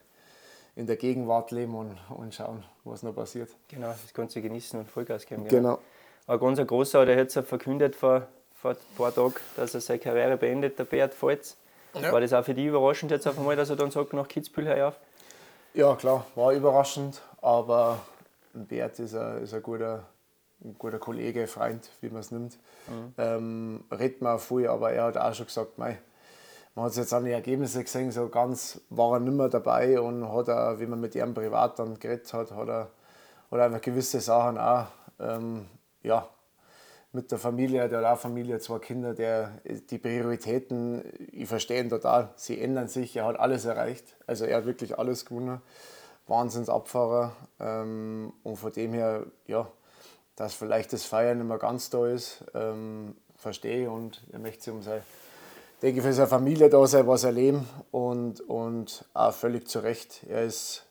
in 0.74 0.88
der 0.88 0.96
Gegenwart 0.96 1.52
leben 1.52 1.76
und, 1.76 1.96
und 2.08 2.34
schauen, 2.34 2.64
was 2.82 3.04
noch 3.04 3.14
passiert. 3.14 3.50
Genau, 3.68 3.90
das 3.90 4.12
Ganze 4.12 4.42
genießen 4.42 4.80
und 4.80 4.90
Vollgas 4.90 5.26
geben. 5.26 5.46
Genau. 5.46 5.78
Ein 6.26 6.40
ganz 6.40 6.58
großer, 6.66 7.06
der 7.06 7.14
hat 7.14 7.32
jetzt 7.32 7.48
verkündet 7.48 7.94
vor, 7.94 8.26
vor 8.52 8.72
ein 8.72 8.76
paar 8.96 9.14
Tagen, 9.14 9.34
dass 9.54 9.74
er 9.74 9.80
seine 9.80 10.00
Karriere 10.00 10.37
beendet, 10.37 10.76
der 10.76 10.84
Beat 10.87 11.14
Volz. 11.14 11.56
Ja. 11.94 12.10
War 12.10 12.20
das 12.20 12.32
auch 12.32 12.44
für 12.44 12.54
dich 12.54 12.66
überraschend 12.66 13.12
jetzt 13.12 13.28
auf 13.28 13.38
einmal, 13.38 13.54
dass 13.54 13.70
er 13.70 13.76
dann 13.76 13.92
sagt, 13.92 14.12
nach 14.12 14.26
Kitzbühel 14.26 14.66
ich 14.76 14.82
auf? 14.82 14.98
Ja, 15.76 15.96
klar, 15.96 16.24
war 16.37 16.52
überraschend, 16.52 17.20
aber 17.42 17.98
Bert 18.52 18.96
ist 19.00 19.12
ein, 19.16 19.42
ist 19.42 19.54
ein, 19.54 19.60
guter, 19.60 20.04
ein 20.62 20.76
guter 20.78 21.00
Kollege, 21.00 21.48
Freund, 21.48 21.90
wie 22.00 22.10
man 22.10 22.20
es 22.20 22.30
nimmt. 22.30 22.56
Ähm, 23.18 23.82
redet 23.90 24.22
man 24.22 24.37
auch 24.37 24.40
viel, 24.40 24.68
aber 24.68 24.92
er 24.92 25.06
hat 25.06 25.16
auch 25.16 25.34
schon 25.34 25.46
gesagt, 25.46 25.76
mei, 25.76 25.98
man 26.76 26.84
hat 26.84 26.92
es 26.92 26.98
jetzt 26.98 27.12
an 27.12 27.24
den 27.24 27.32
Ergebnissen 27.32 27.82
gesehen, 27.82 28.12
so 28.12 28.28
ganz 28.28 28.82
war 28.88 29.14
er 29.14 29.18
nicht 29.18 29.34
mehr 29.34 29.48
dabei 29.48 30.00
und 30.00 30.32
hat 30.32 30.46
er, 30.46 30.78
wie 30.78 30.87
man 30.87 31.00
mit 31.00 31.16
ihm 31.16 31.34
privat 31.34 31.76
dann 31.80 31.98
geredet 31.98 32.32
hat, 32.32 32.52
hat 32.52 32.68
er, 32.68 32.90
hat 33.50 33.58
er 33.58 33.64
einfach 33.64 33.80
gewisse 33.80 34.20
Sachen 34.20 34.58
auch, 34.58 34.87
ähm, 35.18 35.66
ja, 36.04 36.28
mit 37.14 37.31
der 37.31 37.38
Familie, 37.38 37.88
der 37.88 38.00
hat 38.00 38.05
auch 38.05 38.20
Familie, 38.20 38.59
zwei 38.59 38.79
Kinder, 38.79 39.14
der, 39.14 39.53
die 39.64 39.98
Prioritäten, 39.98 41.03
ich 41.33 41.48
verstehe 41.48 41.81
ihn 41.81 41.88
total, 41.88 42.31
sie 42.37 42.61
ändern 42.61 42.88
sich, 42.88 43.16
er 43.16 43.27
hat 43.27 43.38
alles 43.38 43.64
erreicht, 43.64 44.16
also 44.27 44.44
er 44.44 44.59
hat 44.59 44.66
wirklich 44.66 44.98
alles 44.98 45.24
gewonnen, 45.24 45.61
Wahnsinnsabfahrer. 46.27 47.33
Ähm, 47.61 48.33
und 48.42 48.57
von 48.57 48.72
dem 48.72 48.92
her, 48.92 49.27
ja, 49.46 49.68
dass 50.37 50.55
vielleicht 50.55 50.92
das 50.92 51.05
Feiern 51.05 51.46
mehr 51.46 51.59
ganz 51.59 51.90
da 51.90 52.07
ist, 52.07 52.44
ähm, 52.55 53.14
verstehe 53.37 53.90
und 53.90 54.22
er 54.33 54.38
möchte 54.38 54.72
um 54.72 54.83
sein, 54.83 55.03
denke 55.83 56.03
für 56.03 56.12
seine 56.12 56.29
Familie 56.29 56.68
da 56.68 56.87
sein, 56.87 57.07
was 57.07 57.24
erleben 57.24 57.68
und, 57.90 58.40
und 58.40 59.05
auch 59.14 59.33
völlig 59.33 59.68
zu 59.68 59.81
Recht, 59.81 60.24
er 60.29 60.44
ist 60.44 60.85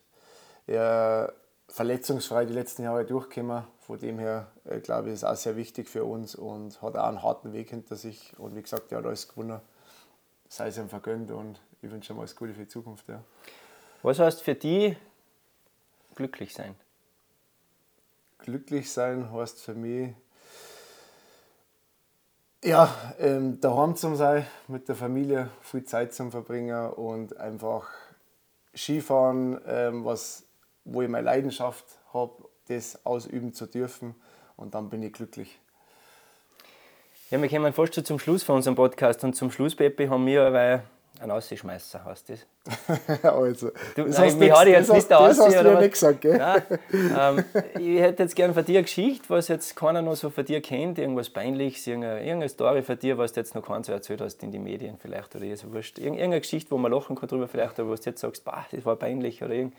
er 0.68 1.34
verletzungsfrei 1.68 2.46
die 2.46 2.54
letzten 2.54 2.84
Jahre 2.84 3.06
durchgekommen. 3.06 3.64
Von 3.86 4.00
dem 4.00 4.18
her, 4.18 4.48
äh, 4.64 4.80
glaube 4.80 5.10
ich, 5.10 5.16
ist 5.16 5.26
auch 5.26 5.36
sehr 5.36 5.58
wichtig 5.58 5.90
für 5.90 6.06
uns 6.06 6.36
und 6.36 6.82
hat 6.82 6.96
auch 6.96 7.08
einen 7.08 7.22
harten 7.22 7.52
Weg 7.52 7.70
hinter 7.70 7.98
sich. 7.98 8.34
Und 8.40 8.56
wie 8.56 8.62
gesagt, 8.62 8.92
er 8.92 9.00
hat 9.00 9.06
alles 9.06 9.28
gewonnen. 9.28 9.60
Sei 10.48 10.68
es 10.68 10.78
ihm 10.78 10.88
vergönnt 10.88 11.32
und 11.32 11.60
ich 11.82 11.92
wünsche 11.92 12.14
ihm 12.14 12.20
alles 12.20 12.36
Gute 12.36 12.54
für 12.54 12.62
die 12.62 12.68
Zukunft. 12.68 13.10
Ja. 13.10 13.22
Was 14.02 14.20
heißt 14.20 14.42
für 14.42 14.56
dich 14.56 14.96
glücklich 16.16 16.54
sein? 16.54 16.76
Glücklich 18.38 18.92
sein 18.92 19.32
heißt 19.32 19.62
für 19.62 19.74
mich, 19.74 20.14
ja, 22.64 22.94
ähm, 23.20 23.60
daheim 23.60 23.98
zu 23.98 24.16
sein, 24.16 24.48
mit 24.70 24.88
der 24.88 24.96
Familie 24.96 25.50
viel 25.62 25.84
Zeit 25.84 26.14
zu 26.14 26.32
verbringen 26.32 26.92
und 26.92 27.36
einfach 27.36 27.90
Skifahren, 28.74 29.60
ähm, 29.68 30.06
was, 30.06 30.46
wo 30.86 31.02
ich 31.02 31.10
meine 31.10 31.26
Leidenschaft 31.26 31.84
habe, 32.14 32.46
das 32.68 33.06
ausüben 33.06 33.54
zu 33.54 33.66
dürfen 33.66 34.16
und 34.56 34.74
dann 34.76 34.90
bin 34.90 35.04
ich 35.04 35.14
glücklich. 35.14 35.60
Ja, 37.30 37.42
wir 37.42 37.50
kommen 37.50 37.74
fast 37.74 37.96
schon 37.96 38.06
zum 38.06 38.20
Schluss 38.20 38.44
von 38.44 38.56
unserem 38.58 38.76
Podcast 38.76 39.24
und 39.24 39.36
zum 39.36 39.50
Schluss, 39.52 39.76
Peppi, 39.76 40.08
haben 40.08 40.26
wir 40.28 40.44
aber 40.44 40.84
einen 41.20 41.32
Ausschmeißer, 41.32 42.04
heißt 42.06 42.30
das. 42.30 42.40
also, 43.24 43.72
Du, 43.96 44.04
das 44.06 44.18
nein, 44.18 44.28
hast 44.28 44.40
mich 44.40 44.50
nix- 44.50 44.64
jetzt 44.66 44.90
das 44.90 44.96
nicht 44.96 45.12
hast- 45.12 45.12
Das 45.12 45.40
hast 45.40 45.48
du 45.52 45.54
ja 45.56 45.62
oder 45.62 45.82
nicht 45.82 45.92
gesagt, 45.94 46.22
gell? 46.22 46.38
Nein, 46.38 46.64
ähm, 46.92 47.44
ich 47.80 48.00
hätte 48.02 48.24
jetzt 48.24 48.36
gerne 48.36 48.54
von 48.54 48.64
dir 48.66 48.78
eine 48.78 48.84
Geschichte, 48.84 49.26
was 49.30 49.48
jetzt 49.48 49.76
keiner 49.76 50.02
noch 50.02 50.16
so 50.16 50.30
von 50.30 50.46
dir 50.46 50.62
kennt, 50.62 50.98
irgendwas 51.00 51.30
Peinliches, 51.30 51.86
irgendeine, 51.88 52.20
irgendeine 52.20 52.50
Story 52.50 52.82
von 52.84 52.98
dir, 53.00 53.18
was 53.18 53.34
du 53.34 53.40
jetzt 53.40 53.56
noch 53.56 53.66
keiner 53.66 53.84
so 53.84 53.92
erzählt 53.92 54.22
hast 54.22 54.42
in 54.44 54.52
den 54.52 54.64
Medien 54.64 54.98
vielleicht 55.00 55.36
oder 55.36 55.56
so 55.58 55.72
wurscht. 55.74 55.98
Irgend- 55.98 56.18
Irgendeine 56.20 56.42
Geschichte, 56.42 56.72
wo 56.72 56.78
man 56.78 56.92
lachen 56.92 57.16
kann 57.16 57.30
drüber 57.30 57.48
vielleicht, 57.48 57.80
aber 57.80 57.90
wo 57.90 57.96
du 57.96 58.02
jetzt 58.04 58.22
sagst, 58.22 58.44
bah, 58.44 58.66
das 58.72 58.86
war 58.86 58.96
peinlich 58.96 59.42
oder 59.44 59.54
irgend, 59.54 59.76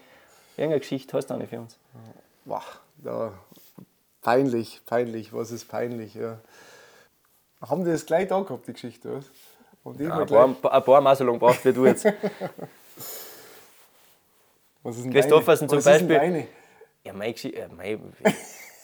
irgendeine 0.56 0.80
Geschichte 0.80 1.16
hast 1.16 1.26
du 1.30 1.34
auch 1.34 1.38
nicht 1.38 1.50
für 1.50 1.60
uns. 1.60 1.78
Boah, 2.44 2.62
da, 2.98 3.33
peinlich, 4.20 4.83
peinlich, 4.87 5.33
was 5.33 5.50
ist 5.50 5.68
peinlich? 5.68 6.14
Ja. 6.14 6.38
haben 7.61 7.85
die 7.85 7.90
das 7.90 8.04
gleich 8.07 8.28
da 8.28 8.40
gehabt, 8.40 8.68
die 8.68 8.72
Geschichte, 8.72 9.16
was? 9.16 9.24
Und 9.83 10.00
ja, 10.00 10.16
ein, 10.16 10.26
paar, 10.26 10.72
ein 10.72 10.83
paar 10.83 11.00
Mal 11.00 11.14
so 11.14 11.24
lange 11.24 11.38
braucht 11.38 11.64
wie 11.64 11.72
du 11.72 11.87
jetzt. 11.87 12.04
was 14.83 14.96
ist 14.96 15.04
denn 15.04 15.12
Christoffersen 15.12 15.68
zum 15.68 15.83
Beispiel. 15.83 16.46
Ja, 17.04 17.12
meine 17.12 17.35
Geschichte. 17.35 17.61
Äh, 17.61 17.68
mein, 17.68 18.12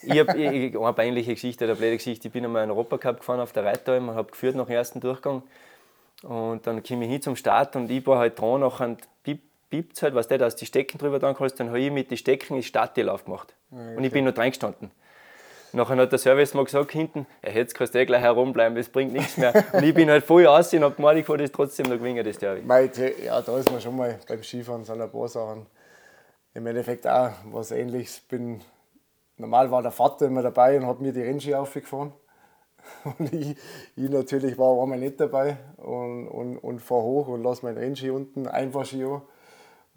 ich 0.02 0.18
habe 0.18 0.32
eine 0.32 0.92
peinliche 0.92 1.34
Geschichte, 1.34 1.64
eine 1.64 1.74
blöde 1.74 1.96
Geschichte. 1.96 2.28
Ich 2.28 2.32
bin 2.32 2.44
einmal 2.44 2.64
in 2.64 2.70
Europacup 2.70 3.18
gefahren 3.20 3.40
auf 3.40 3.52
der 3.52 3.64
Reiteralm 3.64 4.10
und 4.10 4.14
habe 4.14 4.30
geführt 4.30 4.56
nach 4.56 4.66
dem 4.66 4.74
ersten 4.74 5.00
Durchgang. 5.00 5.42
Und 6.22 6.66
dann 6.66 6.82
komme 6.82 7.04
ich 7.04 7.10
hin 7.10 7.22
zum 7.22 7.36
Start 7.36 7.76
und 7.76 7.90
ich 7.90 8.06
war 8.06 8.18
halt 8.18 8.38
dran, 8.38 8.60
nachher 8.60 8.96
piept 9.70 9.96
es 9.96 10.02
halt, 10.02 10.14
was 10.14 10.28
der 10.28 10.38
da 10.38 10.46
aus 10.46 10.56
die 10.56 10.66
Stecken 10.66 10.98
drüber 10.98 11.18
dann 11.18 11.34
kannst, 11.34 11.58
dann 11.60 11.68
habe 11.68 11.80
ich 11.80 11.90
mit 11.90 12.10
den 12.10 12.18
Stecken 12.18 12.56
das 12.56 12.66
Startteil 12.66 13.08
aufgemacht. 13.08 13.54
Okay. 13.70 13.96
Und 13.96 14.04
ich 14.04 14.12
bin 14.12 14.24
noch 14.24 14.34
drin 14.34 14.50
gestanden. 14.50 14.90
Nachher 15.72 15.96
hat 15.96 16.10
der 16.10 16.18
Service 16.18 16.52
mal 16.54 16.64
gesagt 16.64 16.90
hinten, 16.90 17.26
ja, 17.44 17.50
jetzt 17.50 17.74
kannst 17.74 17.94
du 17.94 18.00
eh 18.00 18.04
gleich 18.04 18.22
herumbleiben, 18.22 18.74
das 18.74 18.88
bringt 18.88 19.12
nichts 19.12 19.36
mehr. 19.36 19.54
Und 19.72 19.84
ich 19.84 19.94
bin 19.94 20.10
halt 20.10 20.24
voll 20.24 20.44
aus 20.46 20.74
und 20.74 20.82
habe 20.82 20.96
gemeint, 20.96 21.20
ich 21.20 21.26
kann 21.26 21.38
das 21.38 21.52
trotzdem 21.52 21.86
noch 21.86 21.96
gewinnen, 21.96 22.24
das 22.24 22.38
Derby. 22.38 22.62
Ja, 23.24 23.40
da 23.40 23.56
ist 23.56 23.70
man 23.70 23.80
schon 23.80 23.96
mal 23.96 24.18
beim 24.26 24.42
Skifahren 24.42 24.84
so 24.84 24.94
ein 24.94 25.10
paar 25.10 25.28
Sachen. 25.28 25.66
Im 26.54 26.66
Endeffekt 26.66 27.06
auch 27.06 27.30
was 27.52 27.70
ähnliches. 27.70 28.18
Bin, 28.18 28.60
normal 29.36 29.70
war 29.70 29.82
der 29.82 29.92
Vater 29.92 30.26
immer 30.26 30.42
dabei 30.42 30.76
und 30.76 30.86
hat 30.86 31.00
mir 31.00 31.12
die 31.12 31.22
Rennski 31.22 31.54
aufgefahren. 31.54 32.12
Und 33.18 33.32
ich, 33.32 33.56
ich 33.94 34.10
natürlich 34.10 34.58
war, 34.58 34.76
war 34.76 34.86
mal 34.86 34.98
nicht 34.98 35.20
dabei 35.20 35.58
und, 35.76 36.28
und, 36.28 36.56
und 36.56 36.80
fahre 36.80 37.02
hoch 37.02 37.28
und 37.28 37.42
lasse 37.42 37.64
meinen 37.64 37.76
Rennski 37.76 38.08
unten, 38.08 38.48
einfach 38.48 38.86
Ski 38.86 39.04
an. 39.04 39.20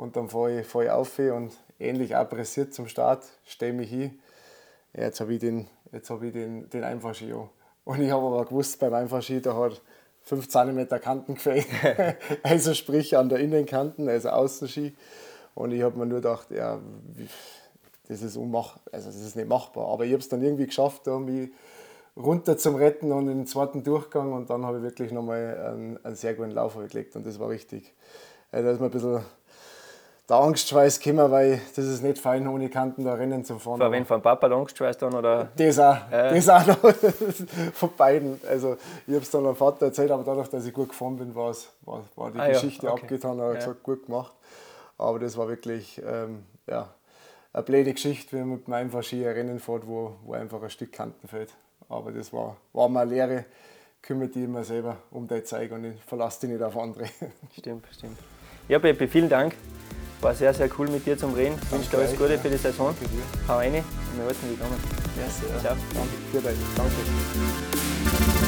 Und 0.04 0.18
dann 0.18 0.28
fahre 0.28 0.60
ich, 0.60 0.68
fahr 0.68 0.84
ich 0.84 0.90
auf 0.90 1.18
und 1.18 1.54
ähnlich 1.80 2.14
auch 2.14 2.28
pressiert 2.28 2.74
zum 2.74 2.90
Start, 2.90 3.24
stehe 3.46 3.72
mich 3.72 3.90
hin. 3.90 4.20
Ja, 4.94 5.04
jetzt 5.04 5.22
habe 5.22 5.34
ich 5.34 5.40
den, 5.40 5.70
jetzt 5.94 6.10
hab 6.10 6.20
den, 6.20 6.70
den 6.70 6.84
Einfahrski 6.84 7.32
an. 7.32 7.48
Und 7.86 8.02
ich 8.02 8.12
habe 8.12 8.26
aber 8.28 8.44
gewusst, 8.44 8.82
beim 8.82 8.94
Einfahrski, 8.94 9.42
da 9.42 9.56
hat 9.56 9.82
5 10.24 10.50
cm 10.50 10.90
Kanten 11.00 11.36
gefällt. 11.36 11.68
also 12.44 12.74
sprich 12.74 13.16
an 13.16 13.30
der 13.30 13.40
Innenkanten, 13.40 14.10
also 14.10 14.28
Außenski. 14.32 14.94
Und 15.56 15.72
ich 15.72 15.82
habe 15.84 15.98
mir 15.98 16.06
nur 16.06 16.20
gedacht, 16.20 16.52
ja, 16.52 16.82
das 18.10 18.24
ist, 18.24 18.36
unmach, 18.36 18.80
also 18.92 19.08
das 19.08 19.16
ist 19.16 19.38
nicht 19.38 19.48
machbar. 19.48 19.88
Aber 19.88 20.04
ich 20.04 20.12
habe 20.12 20.22
es 20.22 20.28
dann 20.28 20.44
irgendwie 20.44 20.66
geschafft, 20.66 21.08
irgendwie 21.08 21.54
runter 22.18 22.58
zum 22.58 22.76
Retten 22.76 23.14
und 23.14 23.30
in 23.30 23.38
den 23.38 23.48
zweiten 23.48 23.86
Durchgang. 23.86 24.34
Und 24.34 24.50
dann 24.50 24.66
habe 24.66 24.80
ich 24.80 24.84
wirklich 24.84 25.14
nochmal 25.14 25.58
einen, 25.66 26.06
einen 26.06 26.16
sehr 26.18 26.34
guten 26.34 26.52
Lauf 26.52 26.76
gelegt. 26.76 27.16
Und 27.16 27.26
das 27.26 27.40
war 27.40 27.48
richtig. 27.48 27.94
Also 28.52 28.66
da 28.68 28.74
ist 28.74 28.82
mir 28.82 28.88
ein 28.88 28.92
bisschen 28.92 29.22
der 30.30 30.38
Angstschweiß 30.38 31.00
gekommen, 31.00 31.32
weil 31.32 31.62
das 31.76 31.86
ist 31.86 32.02
nicht 32.02 32.18
fein, 32.18 32.48
ohne 32.48 32.70
Kanten 32.70 33.04
da 33.04 33.14
Rennen 33.14 33.44
zu 33.44 33.60
fahren. 33.60 33.80
Von 33.80 33.92
wen, 33.92 34.06
von 34.06 34.22
Papa 34.22 34.48
der 34.48 34.58
Angstschweiß 34.58 34.98
dann? 34.98 35.14
Oder? 35.14 35.50
Das 35.56 35.80
auch, 35.80 35.98
äh. 36.12 36.34
das 36.34 36.50
auch 36.50 36.66
noch, 36.66 36.78
von 37.74 37.90
beiden. 37.98 38.40
Also 38.48 38.78
ich 39.06 39.14
habe 39.14 39.24
es 39.24 39.30
dann 39.30 39.46
am 39.46 39.56
Vater 39.56 39.88
erzählt, 39.88 40.12
aber 40.12 40.24
dadurch, 40.24 40.48
dass 40.48 40.66
ich 40.66 40.74
gut 40.74 40.90
gefahren 40.90 41.18
bin, 41.18 41.36
war, 41.36 41.54
war 41.82 42.32
die 42.32 42.40
ah, 42.40 42.48
Geschichte 42.48 42.86
ja. 42.86 42.94
okay. 42.94 43.04
abgetan. 43.04 43.40
Er 43.40 43.46
hat 43.48 43.54
ja. 43.56 43.60
gesagt, 43.60 43.84
gut 43.84 44.06
gemacht. 44.06 44.34
Aber 44.98 45.20
das 45.20 45.36
war 45.36 45.50
wirklich 45.50 46.02
ähm, 46.06 46.46
ja, 46.68 46.88
eine 47.52 47.64
blöde 47.64 47.94
Geschichte, 47.94 48.38
wenn 48.38 48.48
man 48.48 48.58
mit 48.60 48.68
einem 48.68 48.76
einfach 48.76 49.04
Ski 49.04 49.28
Rennen 49.28 49.60
fährt, 49.60 49.86
wo, 49.86 50.16
wo 50.24 50.34
einfach 50.34 50.62
ein 50.64 50.70
Stück 50.70 50.94
Kanten 50.94 51.28
fällt. 51.28 51.54
Aber 51.90 52.12
das 52.14 52.32
war, 52.32 52.56
war 52.72 52.88
mal 52.88 53.02
eine 53.02 53.12
Lehre, 53.12 53.46
kümmere 54.02 54.30
dich 54.30 54.44
immer 54.44 54.64
selber 54.64 54.98
um 55.12 55.28
dein 55.28 55.44
Zeug 55.44 55.72
und 55.74 55.84
ich 55.84 56.02
verlasse 56.02 56.42
dich 56.42 56.52
nicht 56.52 56.64
auf 56.64 56.78
andere. 56.78 57.06
Stimmt, 57.58 57.86
stimmt. 57.92 58.18
Ja, 58.70 58.80
Pepe, 58.80 59.10
vielen 59.10 59.28
Dank. 59.28 59.56
War 60.24 60.34
sehr, 60.34 60.54
sehr 60.54 60.70
cool 60.80 60.88
mit 60.88 61.06
dir 61.06 61.18
zum 61.18 61.34
Reden. 61.34 61.56
Ich 61.64 61.72
wünsche 61.72 61.90
dir 61.90 61.98
alles 61.98 62.16
Gute 62.18 62.40
für 62.40 62.50
die 62.50 62.56
Saison. 62.56 62.96
Hau 63.46 63.58
rein 63.58 63.74
und 63.76 63.84
wir 64.18 64.26
die 64.52 64.58
Daumen. 64.58 64.80
Ja, 65.20 65.30
sehr. 65.30 65.60
Ciao. 65.60 65.76
Danke. 65.94 66.56
Danke. 66.78 68.40